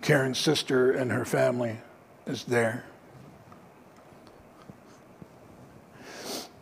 [0.00, 1.78] Karen's sister and her family
[2.26, 2.84] is there.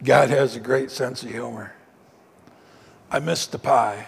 [0.03, 1.75] God has a great sense of humor.
[3.11, 4.07] I missed the pie,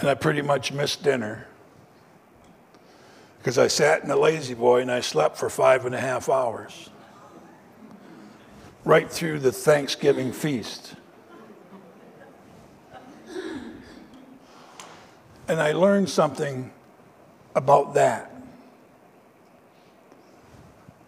[0.00, 1.46] and I pretty much missed dinner
[3.38, 6.28] because I sat in the lazy boy and I slept for five and a half
[6.28, 6.90] hours
[8.84, 10.94] right through the Thanksgiving feast.
[15.48, 16.70] And I learned something
[17.54, 18.34] about that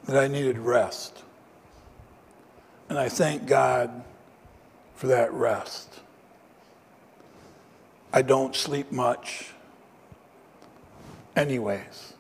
[0.05, 1.23] that I needed rest.
[2.89, 4.05] And I thank God
[5.03, 5.89] for that rest.
[8.13, 9.51] I don't sleep much,
[11.35, 12.13] anyways.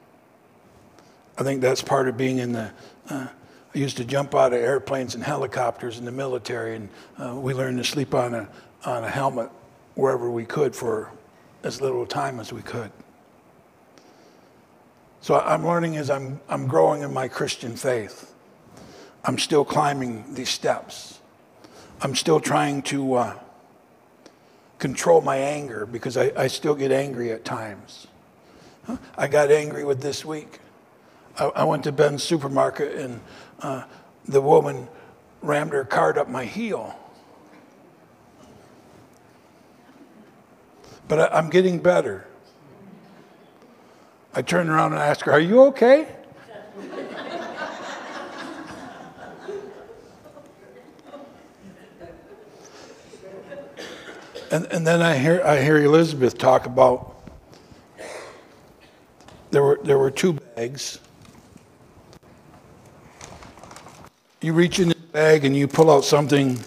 [1.39, 2.72] I think that's part of being in the.
[3.09, 3.28] Uh,
[3.72, 7.55] I used to jump out of airplanes and helicopters in the military, and uh, we
[7.55, 8.49] learned to sleep on a,
[8.85, 9.51] on a helmet
[9.95, 11.12] wherever we could for
[11.62, 12.91] as little time as we could.
[15.20, 18.35] So I'm learning as I'm, I'm growing in my Christian faith.
[19.24, 21.20] I'm still climbing these steps.
[22.03, 23.39] I'm still trying to uh,
[24.81, 28.09] control my anger because I, I still get angry at times.
[29.17, 30.59] I got angry with this week.
[31.39, 33.21] I, I went to Ben's supermarket and
[33.61, 33.85] uh,
[34.27, 34.89] the woman
[35.43, 36.99] rammed her cart up my heel.
[41.07, 42.27] But I, I'm getting better.
[44.35, 46.09] I turned around and asked her, Are you okay?
[54.53, 57.17] And, and then I hear, I hear Elizabeth talk about
[59.51, 60.99] there were, there were two bags.
[64.43, 66.59] You reach in the bag and you pull out something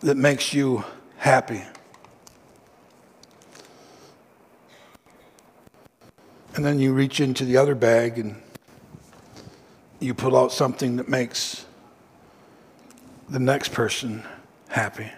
[0.00, 0.84] that makes you
[1.18, 1.62] happy.
[6.54, 8.40] And then you reach into the other bag and
[10.00, 11.66] you pull out something that makes
[13.28, 14.22] the next person
[14.68, 15.10] happy.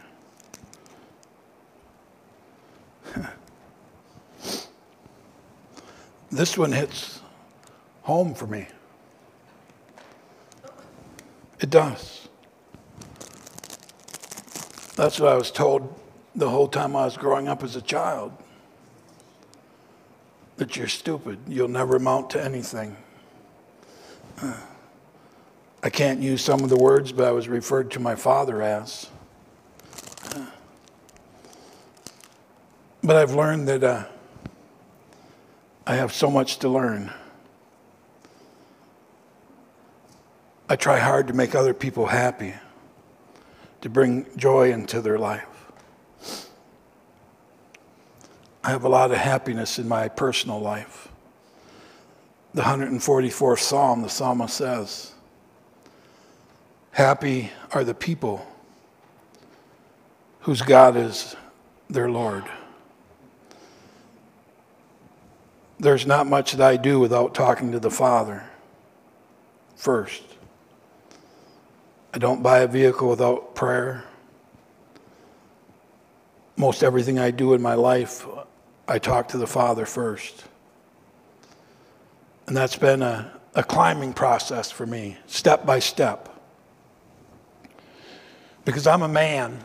[6.30, 7.20] This one hits
[8.02, 8.66] home for me.
[11.60, 12.28] It does.
[14.96, 15.94] That's what I was told
[16.34, 18.32] the whole time I was growing up as a child
[20.56, 21.38] that you're stupid.
[21.48, 22.96] You'll never amount to anything.
[25.82, 29.08] I can't use some of the words, but I was referred to my father as.
[33.02, 34.04] But I've learned that uh,
[35.86, 37.12] I have so much to learn.
[40.68, 42.54] I try hard to make other people happy,
[43.80, 45.46] to bring joy into their life.
[48.62, 51.08] I have a lot of happiness in my personal life.
[52.52, 55.12] The 144th Psalm, the psalmist says,
[56.92, 58.46] Happy are the people
[60.40, 61.36] whose God is
[61.88, 62.44] their Lord.
[65.80, 68.44] There's not much that I do without talking to the Father
[69.76, 70.22] first.
[72.12, 74.04] I don't buy a vehicle without prayer.
[76.56, 78.26] Most everything I do in my life,
[78.86, 80.44] I talk to the Father first.
[82.46, 86.28] And that's been a, a climbing process for me, step by step.
[88.66, 89.58] Because I'm a man,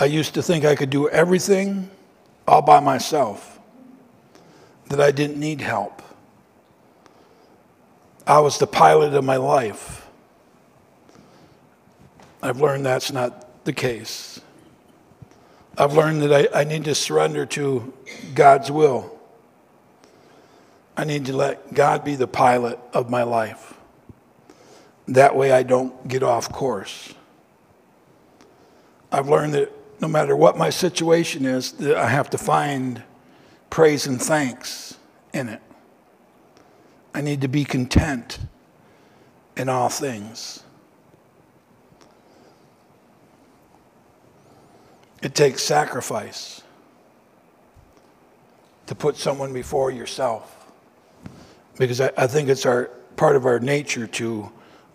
[0.00, 1.90] I used to think I could do everything
[2.48, 3.55] all by myself,
[4.88, 6.02] that I didn't need help.
[8.26, 10.06] I was the pilot of my life.
[12.42, 14.40] I've learned that's not the case.
[15.78, 17.92] I've learned that I, I need to surrender to
[18.34, 19.12] God's will.
[20.96, 23.74] I need to let God be the pilot of my life.
[25.08, 27.12] That way I don't get off course.
[29.12, 33.02] I've learned that no matter what my situation is, that I have to find
[33.76, 34.96] praise and thanks
[35.34, 35.60] in it.
[37.12, 38.38] I need to be content
[39.54, 40.64] in all things.
[45.22, 46.62] It takes sacrifice
[48.86, 50.72] to put someone before yourself.
[51.78, 54.50] Because I, I think it's our part of our nature to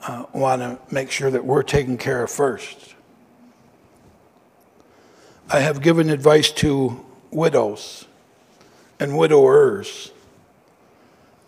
[0.08, 2.96] uh, want to make sure that we're taken care of first.
[5.52, 8.08] I have given advice to widows
[9.02, 10.12] and widowers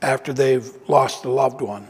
[0.02, 1.88] after they've lost a loved one.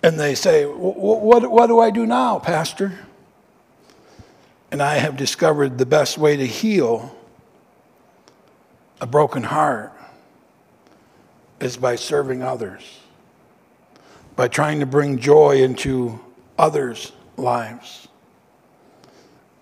[0.00, 3.00] And they say, what, what do I do now, Pastor?
[4.70, 7.16] And I have discovered the best way to heal
[9.00, 9.92] a broken heart
[11.58, 13.00] is by serving others,
[14.36, 16.20] by trying to bring joy into
[16.56, 18.06] others' lives.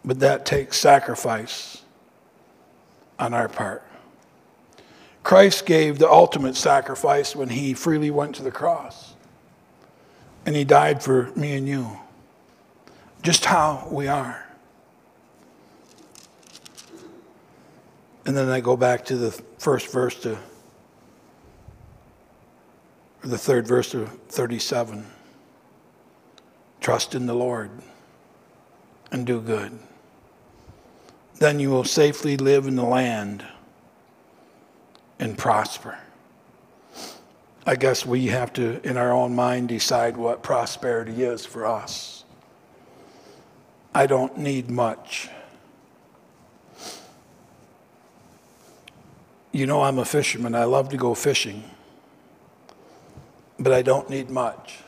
[0.05, 1.81] But that takes sacrifice
[3.19, 3.83] on our part.
[5.25, 9.15] Christ gave the ultimate sacrifice when he freely went to the cross.
[10.45, 11.99] And he died for me and you,
[13.23, 14.47] just how we are.
[18.27, 20.39] And then I go back to the first verse to,
[23.23, 25.07] the third verse of 37.
[26.83, 27.71] Trust in the Lord
[29.11, 29.79] and do good.
[31.37, 33.47] Then you will safely live in the land
[35.19, 35.99] and prosper.
[37.67, 42.25] I guess we have to, in our own mind, decide what prosperity is for us.
[43.95, 45.29] I don't need much.
[49.53, 50.55] You know, I'm a fisherman.
[50.55, 51.63] I love to go fishing,
[53.59, 54.81] but I don't need much.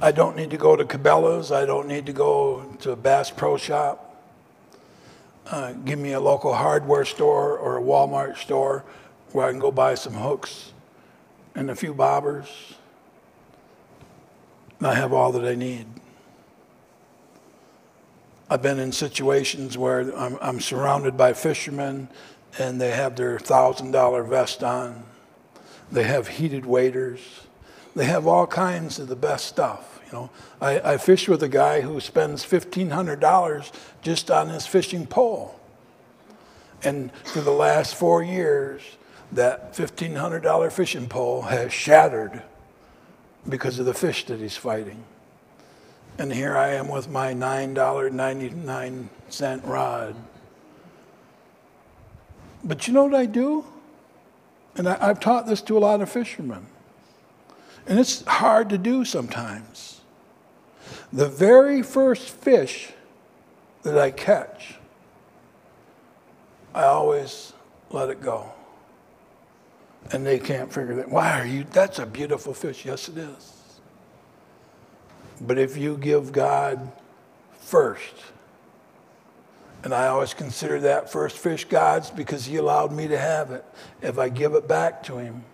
[0.00, 1.52] I don't need to go to Cabela's.
[1.52, 4.07] I don't need to go to a Bass Pro Shop.
[5.50, 8.84] Uh, give me a local hardware store or a Walmart store
[9.32, 10.72] where I can go buy some hooks
[11.54, 12.48] and a few bobbers.
[14.78, 15.86] And I have all that I need.
[18.50, 22.08] I've been in situations where I'm, I'm surrounded by fishermen
[22.58, 25.04] and they have their $1,000 vest on.
[25.90, 27.20] They have heated waders.
[27.96, 29.97] They have all kinds of the best stuff.
[30.08, 30.30] You know,
[30.60, 35.60] I, I fish with a guy who spends $1,500 just on his fishing pole.
[36.82, 38.80] And for the last four years,
[39.32, 42.42] that $1,500 fishing pole has shattered
[43.46, 45.04] because of the fish that he's fighting.
[46.16, 50.16] And here I am with my $9.99 rod.
[52.64, 53.66] But you know what I do?
[54.74, 56.66] And I, have taught this to a lot of fishermen.
[57.86, 59.97] And it's hard to do sometimes.
[61.12, 62.92] The very first fish
[63.82, 64.74] that I catch,
[66.74, 67.52] I always
[67.90, 68.52] let it go.
[70.12, 71.10] And they can't figure that.
[71.10, 71.64] Why are you?
[71.64, 72.84] That's a beautiful fish.
[72.84, 73.54] Yes, it is.
[75.40, 76.92] But if you give God
[77.60, 78.14] first,
[79.84, 83.64] and I always consider that first fish God's because He allowed me to have it.
[84.02, 85.44] If I give it back to Him,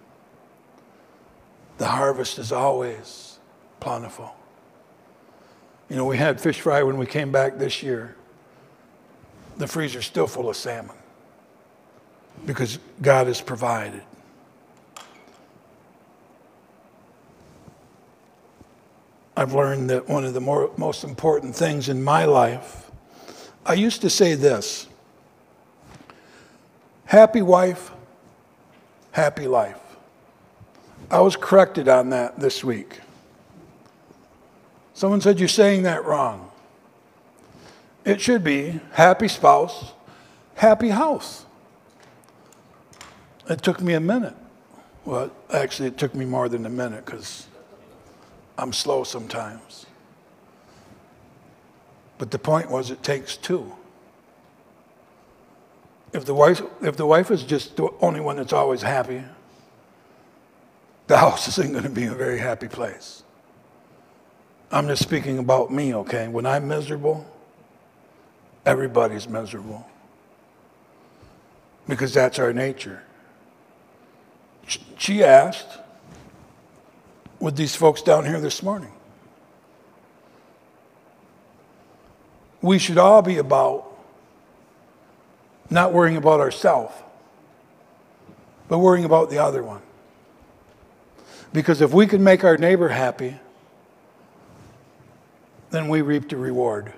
[1.78, 3.38] the harvest is always
[3.80, 4.34] plentiful.
[5.88, 8.16] You know, we had fish fry when we came back this year.
[9.56, 10.96] The freezer's still full of salmon
[12.46, 14.02] because God has provided.
[19.36, 22.84] I've learned that one of the more, most important things in my life
[23.66, 24.86] I used to say this
[27.06, 27.92] happy wife,
[29.12, 29.80] happy life.
[31.10, 33.00] I was corrected on that this week.
[34.94, 36.50] Someone said, You're saying that wrong.
[38.04, 39.92] It should be happy spouse,
[40.54, 41.44] happy house.
[43.48, 44.34] It took me a minute.
[45.04, 47.46] Well, actually, it took me more than a minute because
[48.56, 49.84] I'm slow sometimes.
[52.16, 53.74] But the point was, it takes two.
[56.12, 59.24] If the wife, if the wife is just the only one that's always happy,
[61.08, 63.23] the house isn't going to be a very happy place.
[64.74, 66.26] I'm just speaking about me, okay?
[66.26, 67.24] When I'm miserable,
[68.66, 69.86] everybody's miserable.
[71.88, 73.02] Because that's our nature.
[74.98, 75.78] She asked
[77.38, 78.90] with these folks down here this morning
[82.64, 83.92] we should all be about
[85.68, 86.94] not worrying about ourselves,
[88.68, 89.82] but worrying about the other one.
[91.52, 93.38] Because if we can make our neighbor happy,
[95.74, 96.92] then we reap the reward.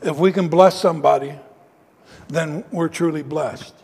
[0.00, 1.34] If we can bless somebody,
[2.28, 3.74] then we're truly blessed.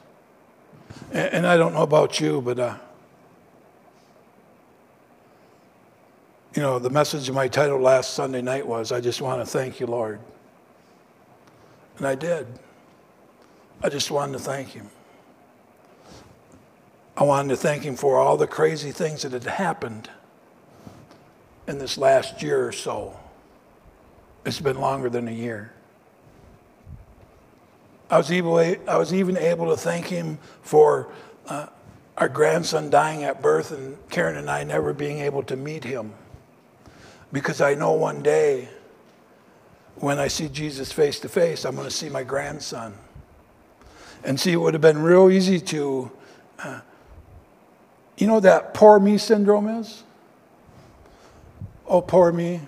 [1.13, 2.77] And, and I don't know about you, but uh,
[6.55, 9.47] you know, the message of my title last Sunday night was I just want to
[9.47, 10.21] thank you, Lord.
[11.99, 12.47] And I did.
[13.83, 14.91] I just wanted to thank him.
[17.17, 20.11] I wanted to thank him for all the crazy things that had happened
[21.67, 23.17] in this last year or so.
[24.49, 25.71] It's been longer than a year.
[28.11, 31.13] I was even, I was even able to thank him for
[31.47, 31.67] uh,
[32.17, 36.15] our grandson dying at birth and Karen and I never being able to meet him.
[37.31, 38.71] Because I know one day
[39.97, 42.95] when I see Jesus face to face, I'm going to see my grandson.
[44.25, 46.11] And see, it would have been real easy to,
[46.61, 46.81] uh,
[48.17, 50.05] you know, that poor me syndrome is?
[51.87, 52.63] Oh, poor me.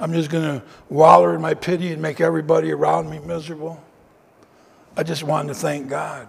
[0.00, 3.84] I'm just going to wallow in my pity and make everybody around me miserable.
[4.96, 6.26] I just wanted to thank God.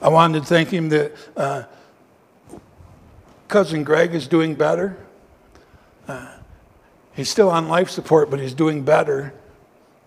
[0.00, 1.64] I wanted to thank Him that uh,
[3.48, 4.96] cousin Greg is doing better.
[6.06, 6.32] Uh,
[7.12, 9.34] he's still on life support, but he's doing better.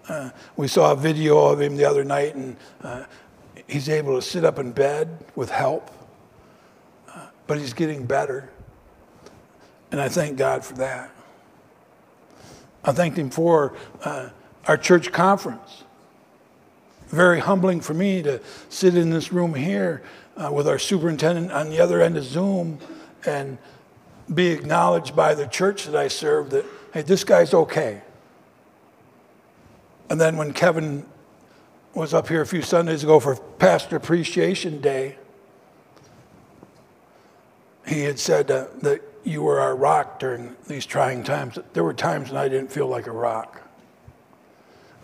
[0.07, 3.05] Uh, we saw a video of him the other night, and uh,
[3.68, 5.91] he's able to sit up in bed with help,
[7.13, 8.49] uh, but he's getting better.
[9.91, 11.14] And I thank God for that.
[12.86, 13.74] I thanked Him for
[14.04, 14.30] uh,
[14.68, 15.84] our church conference.
[17.08, 20.04] Very humbling for me to sit in this room here
[20.38, 22.80] uh, with our superintendent on the other end of Zoom
[23.26, 23.58] and
[24.34, 28.02] be acknowledged by the church that I serve that, hey, this guy's okay.
[30.10, 31.06] And then when Kevin
[31.94, 35.18] was up here a few Sundays ago for Pastor Appreciation Day,
[37.88, 41.58] he had said uh, that you were our rock during these trying times.
[41.74, 43.62] There were times when I didn't feel like a rock.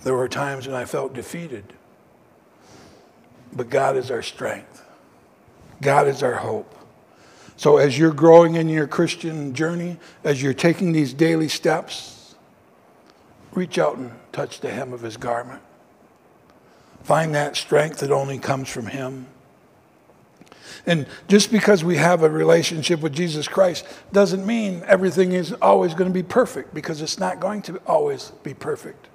[0.04, 1.74] There were times when I felt defeated.
[3.54, 4.86] But God is our strength.
[5.82, 6.74] God is our hope.
[7.58, 12.36] So as you're growing in your Christian journey, as you're taking these daily steps,
[13.54, 15.62] reach out and touch the hem of his garment.
[17.04, 19.28] Find that strength that only comes from him.
[20.86, 25.94] And just because we have a relationship with Jesus Christ doesn't mean everything is always
[25.94, 29.08] going to be perfect because it's not going to always be perfect.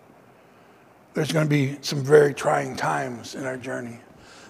[1.15, 3.99] There's going to be some very trying times in our journey.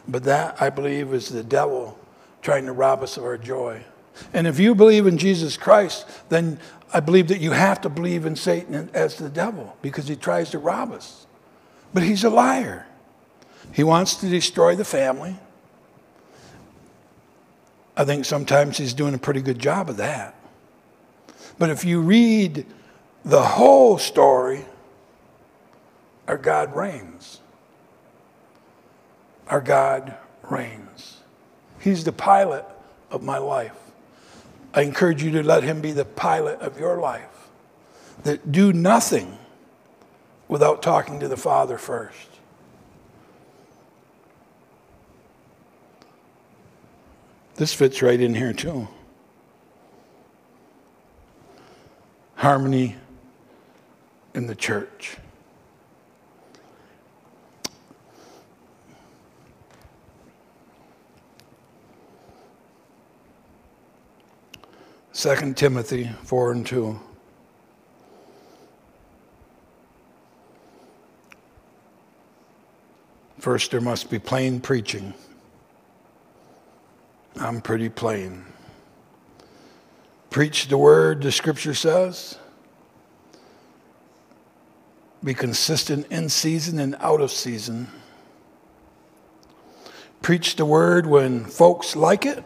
[0.09, 1.99] But that, I believe, is the devil
[2.43, 3.85] trying to rob us of our joy.
[4.33, 6.59] And if you believe in Jesus Christ, then
[6.93, 10.51] I believe that you have to believe in Satan as the devil because he tries
[10.51, 11.27] to rob us.
[11.93, 12.87] But he's a liar.
[13.73, 15.37] He wants to destroy the family.
[17.97, 20.35] I think sometimes he's doing a pretty good job of that.
[21.59, 22.67] But if you read
[23.25, 24.67] the whole story,
[26.29, 27.41] our God reigns
[29.49, 31.19] our God reigns.
[31.81, 32.65] He's the pilot
[33.11, 33.77] of my life.
[34.75, 37.49] I encourage you to let him be the pilot of your life.
[38.25, 39.39] That do nothing
[40.49, 42.29] without talking to the Father first.
[47.57, 48.87] This fits right in here too.
[52.35, 52.97] Harmony
[54.35, 55.17] in the church.
[65.13, 67.01] Second Timothy 4 and 2.
[73.39, 75.15] First, there must be plain preaching.
[77.39, 78.45] I'm pretty plain.
[80.31, 82.39] Preach the word, the scripture says.
[85.23, 87.89] Be consistent in season and out of season.
[90.23, 92.43] Preach the word when folks like it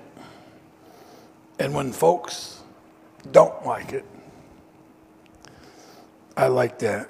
[1.59, 2.61] and when folks
[3.30, 4.05] don't like it.
[6.36, 7.09] I like that.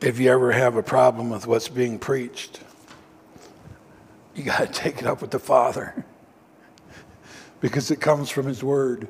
[0.00, 2.60] If you ever have a problem with what's being preached,
[4.36, 6.04] you got to take it up with the Father
[7.60, 9.08] because it comes from His Word.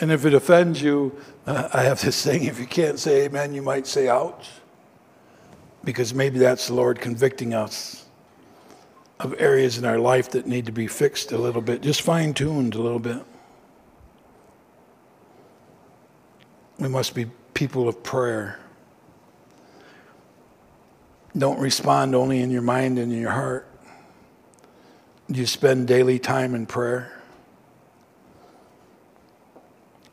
[0.00, 1.16] And if it offends you,
[1.46, 4.48] uh, I have this thing if you can't say amen, you might say ouch.
[5.84, 8.06] Because maybe that's the Lord convicting us
[9.20, 12.34] of areas in our life that need to be fixed a little bit, just fine
[12.34, 13.22] tuned a little bit.
[16.78, 18.58] We must be people of prayer.
[21.36, 23.68] Don't respond only in your mind and in your heart.
[25.30, 27.12] Do you spend daily time in prayer?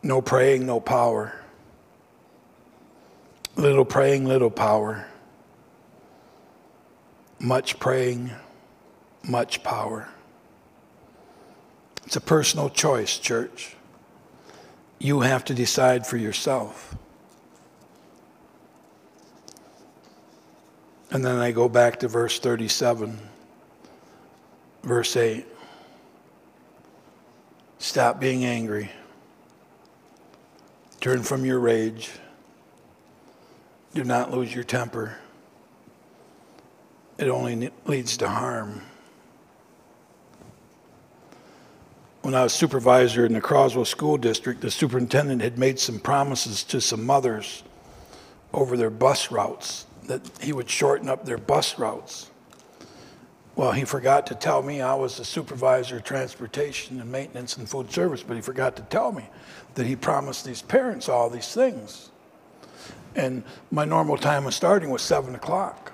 [0.02, 1.34] No praying, no power.
[3.56, 5.06] Little praying, little power.
[7.40, 8.32] Much praying,
[9.24, 10.10] much power.
[12.06, 13.76] It's a personal choice, church.
[15.00, 16.96] You have to decide for yourself.
[21.14, 23.20] And then I go back to verse 37,
[24.82, 25.46] verse 8.
[27.78, 28.90] Stop being angry.
[31.02, 32.12] Turn from your rage
[33.94, 35.18] Do not lose your temper.
[37.20, 38.82] It only leads to harm.
[42.24, 46.64] When I was supervisor in the Croswell School District, the superintendent had made some promises
[46.64, 47.62] to some mothers
[48.52, 52.30] over their bus routes, that he would shorten up their bus routes.
[53.56, 57.70] Well, he forgot to tell me I was the supervisor of transportation and maintenance and
[57.70, 59.30] food service, but he forgot to tell me
[59.76, 62.10] that he promised these parents all these things.
[63.16, 65.94] And my normal time of starting was 7 o'clock.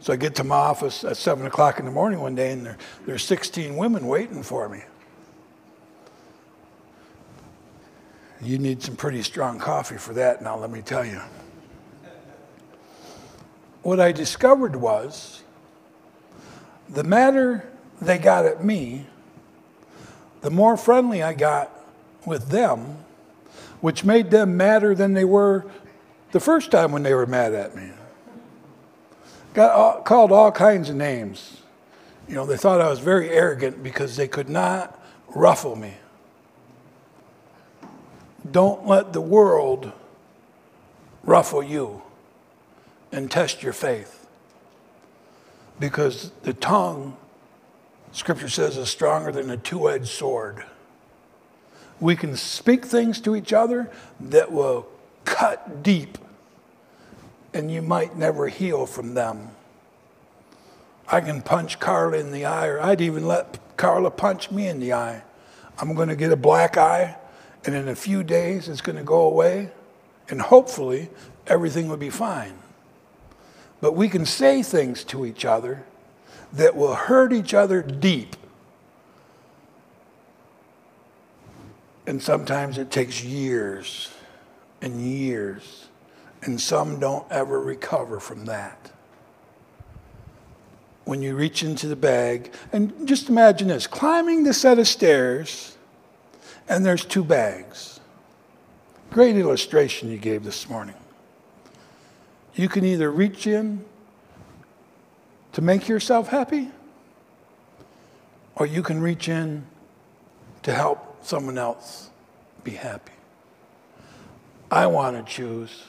[0.00, 2.66] So I get to my office at 7 o'clock in the morning one day, and
[2.66, 4.82] there, there's 16 women waiting for me.
[8.42, 11.20] You need some pretty strong coffee for that, now let me tell you.
[13.82, 15.42] What I discovered was
[16.88, 17.68] the madder
[18.00, 19.06] they got at me,
[20.40, 21.70] the more friendly I got
[22.24, 22.98] with them,
[23.80, 25.64] which made them madder than they were
[26.30, 27.90] the first time when they were mad at me.
[29.54, 31.62] Got all, called all kinds of names.
[32.28, 34.98] You know, they thought I was very arrogant because they could not
[35.34, 35.94] ruffle me.
[38.48, 39.92] Don't let the world
[41.24, 42.02] ruffle you
[43.12, 44.26] and test your faith.
[45.78, 47.16] Because the tongue,
[48.12, 50.64] Scripture says, is stronger than a two edged sword.
[52.00, 54.88] We can speak things to each other that will
[55.24, 56.18] cut deep,
[57.54, 59.50] and you might never heal from them.
[61.08, 64.80] I can punch Carla in the eye, or I'd even let Carla punch me in
[64.80, 65.22] the eye.
[65.78, 67.16] I'm going to get a black eye,
[67.64, 69.70] and in a few days it's going to go away,
[70.28, 71.10] and hopefully
[71.46, 72.61] everything will be fine.
[73.82, 75.84] But we can say things to each other
[76.52, 78.36] that will hurt each other deep.
[82.06, 84.12] And sometimes it takes years
[84.80, 85.88] and years,
[86.42, 88.92] and some don't ever recover from that.
[91.04, 95.76] When you reach into the bag, and just imagine this climbing the set of stairs,
[96.68, 97.98] and there's two bags.
[99.10, 100.94] Great illustration you gave this morning.
[102.54, 103.84] You can either reach in
[105.52, 106.70] to make yourself happy,
[108.56, 109.66] or you can reach in
[110.62, 112.10] to help someone else
[112.64, 113.12] be happy.
[114.70, 115.84] I want to choose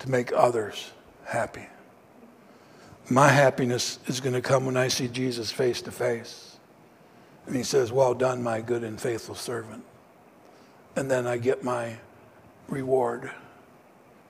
[0.00, 0.90] to make others
[1.24, 1.66] happy.
[3.10, 6.56] My happiness is going to come when I see Jesus face to face.
[7.46, 9.84] And he says, Well done, my good and faithful servant.
[10.96, 11.96] And then I get my
[12.68, 13.30] reward.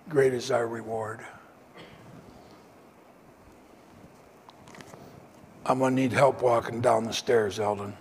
[0.09, 1.20] Great is our reward.
[5.66, 7.94] I'm going to need help walking down the stairs, Eldon.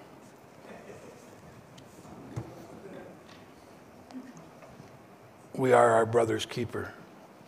[5.55, 6.93] We are our brother's keeper.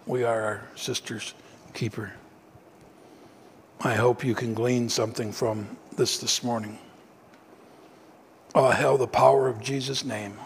[0.05, 1.33] We are our sister's
[1.73, 2.13] keeper.
[3.81, 6.79] I hope you can glean something from this this morning.
[8.53, 10.37] Oh, hell, the power of Jesus' name.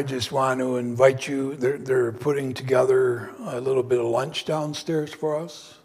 [0.00, 4.46] I just want to invite you, they're, they're putting together a little bit of lunch
[4.46, 5.76] downstairs for us.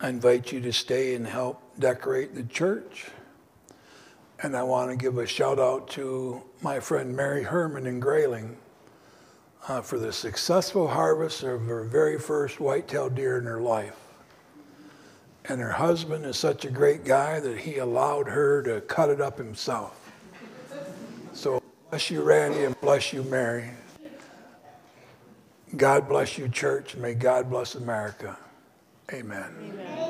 [0.00, 3.06] I invite you to stay and help decorate the church.
[4.40, 8.58] And I want to give a shout out to my friend Mary Herman in Grayling
[9.66, 13.96] uh, for the successful harvest of her very first white-tailed deer in her life.
[15.46, 19.20] And her husband is such a great guy that he allowed her to cut it
[19.20, 20.05] up himself.
[21.90, 23.70] Bless you, Randy, and bless you, Mary.
[25.76, 28.36] God bless you, church, may God bless America.
[29.12, 30.05] Amen.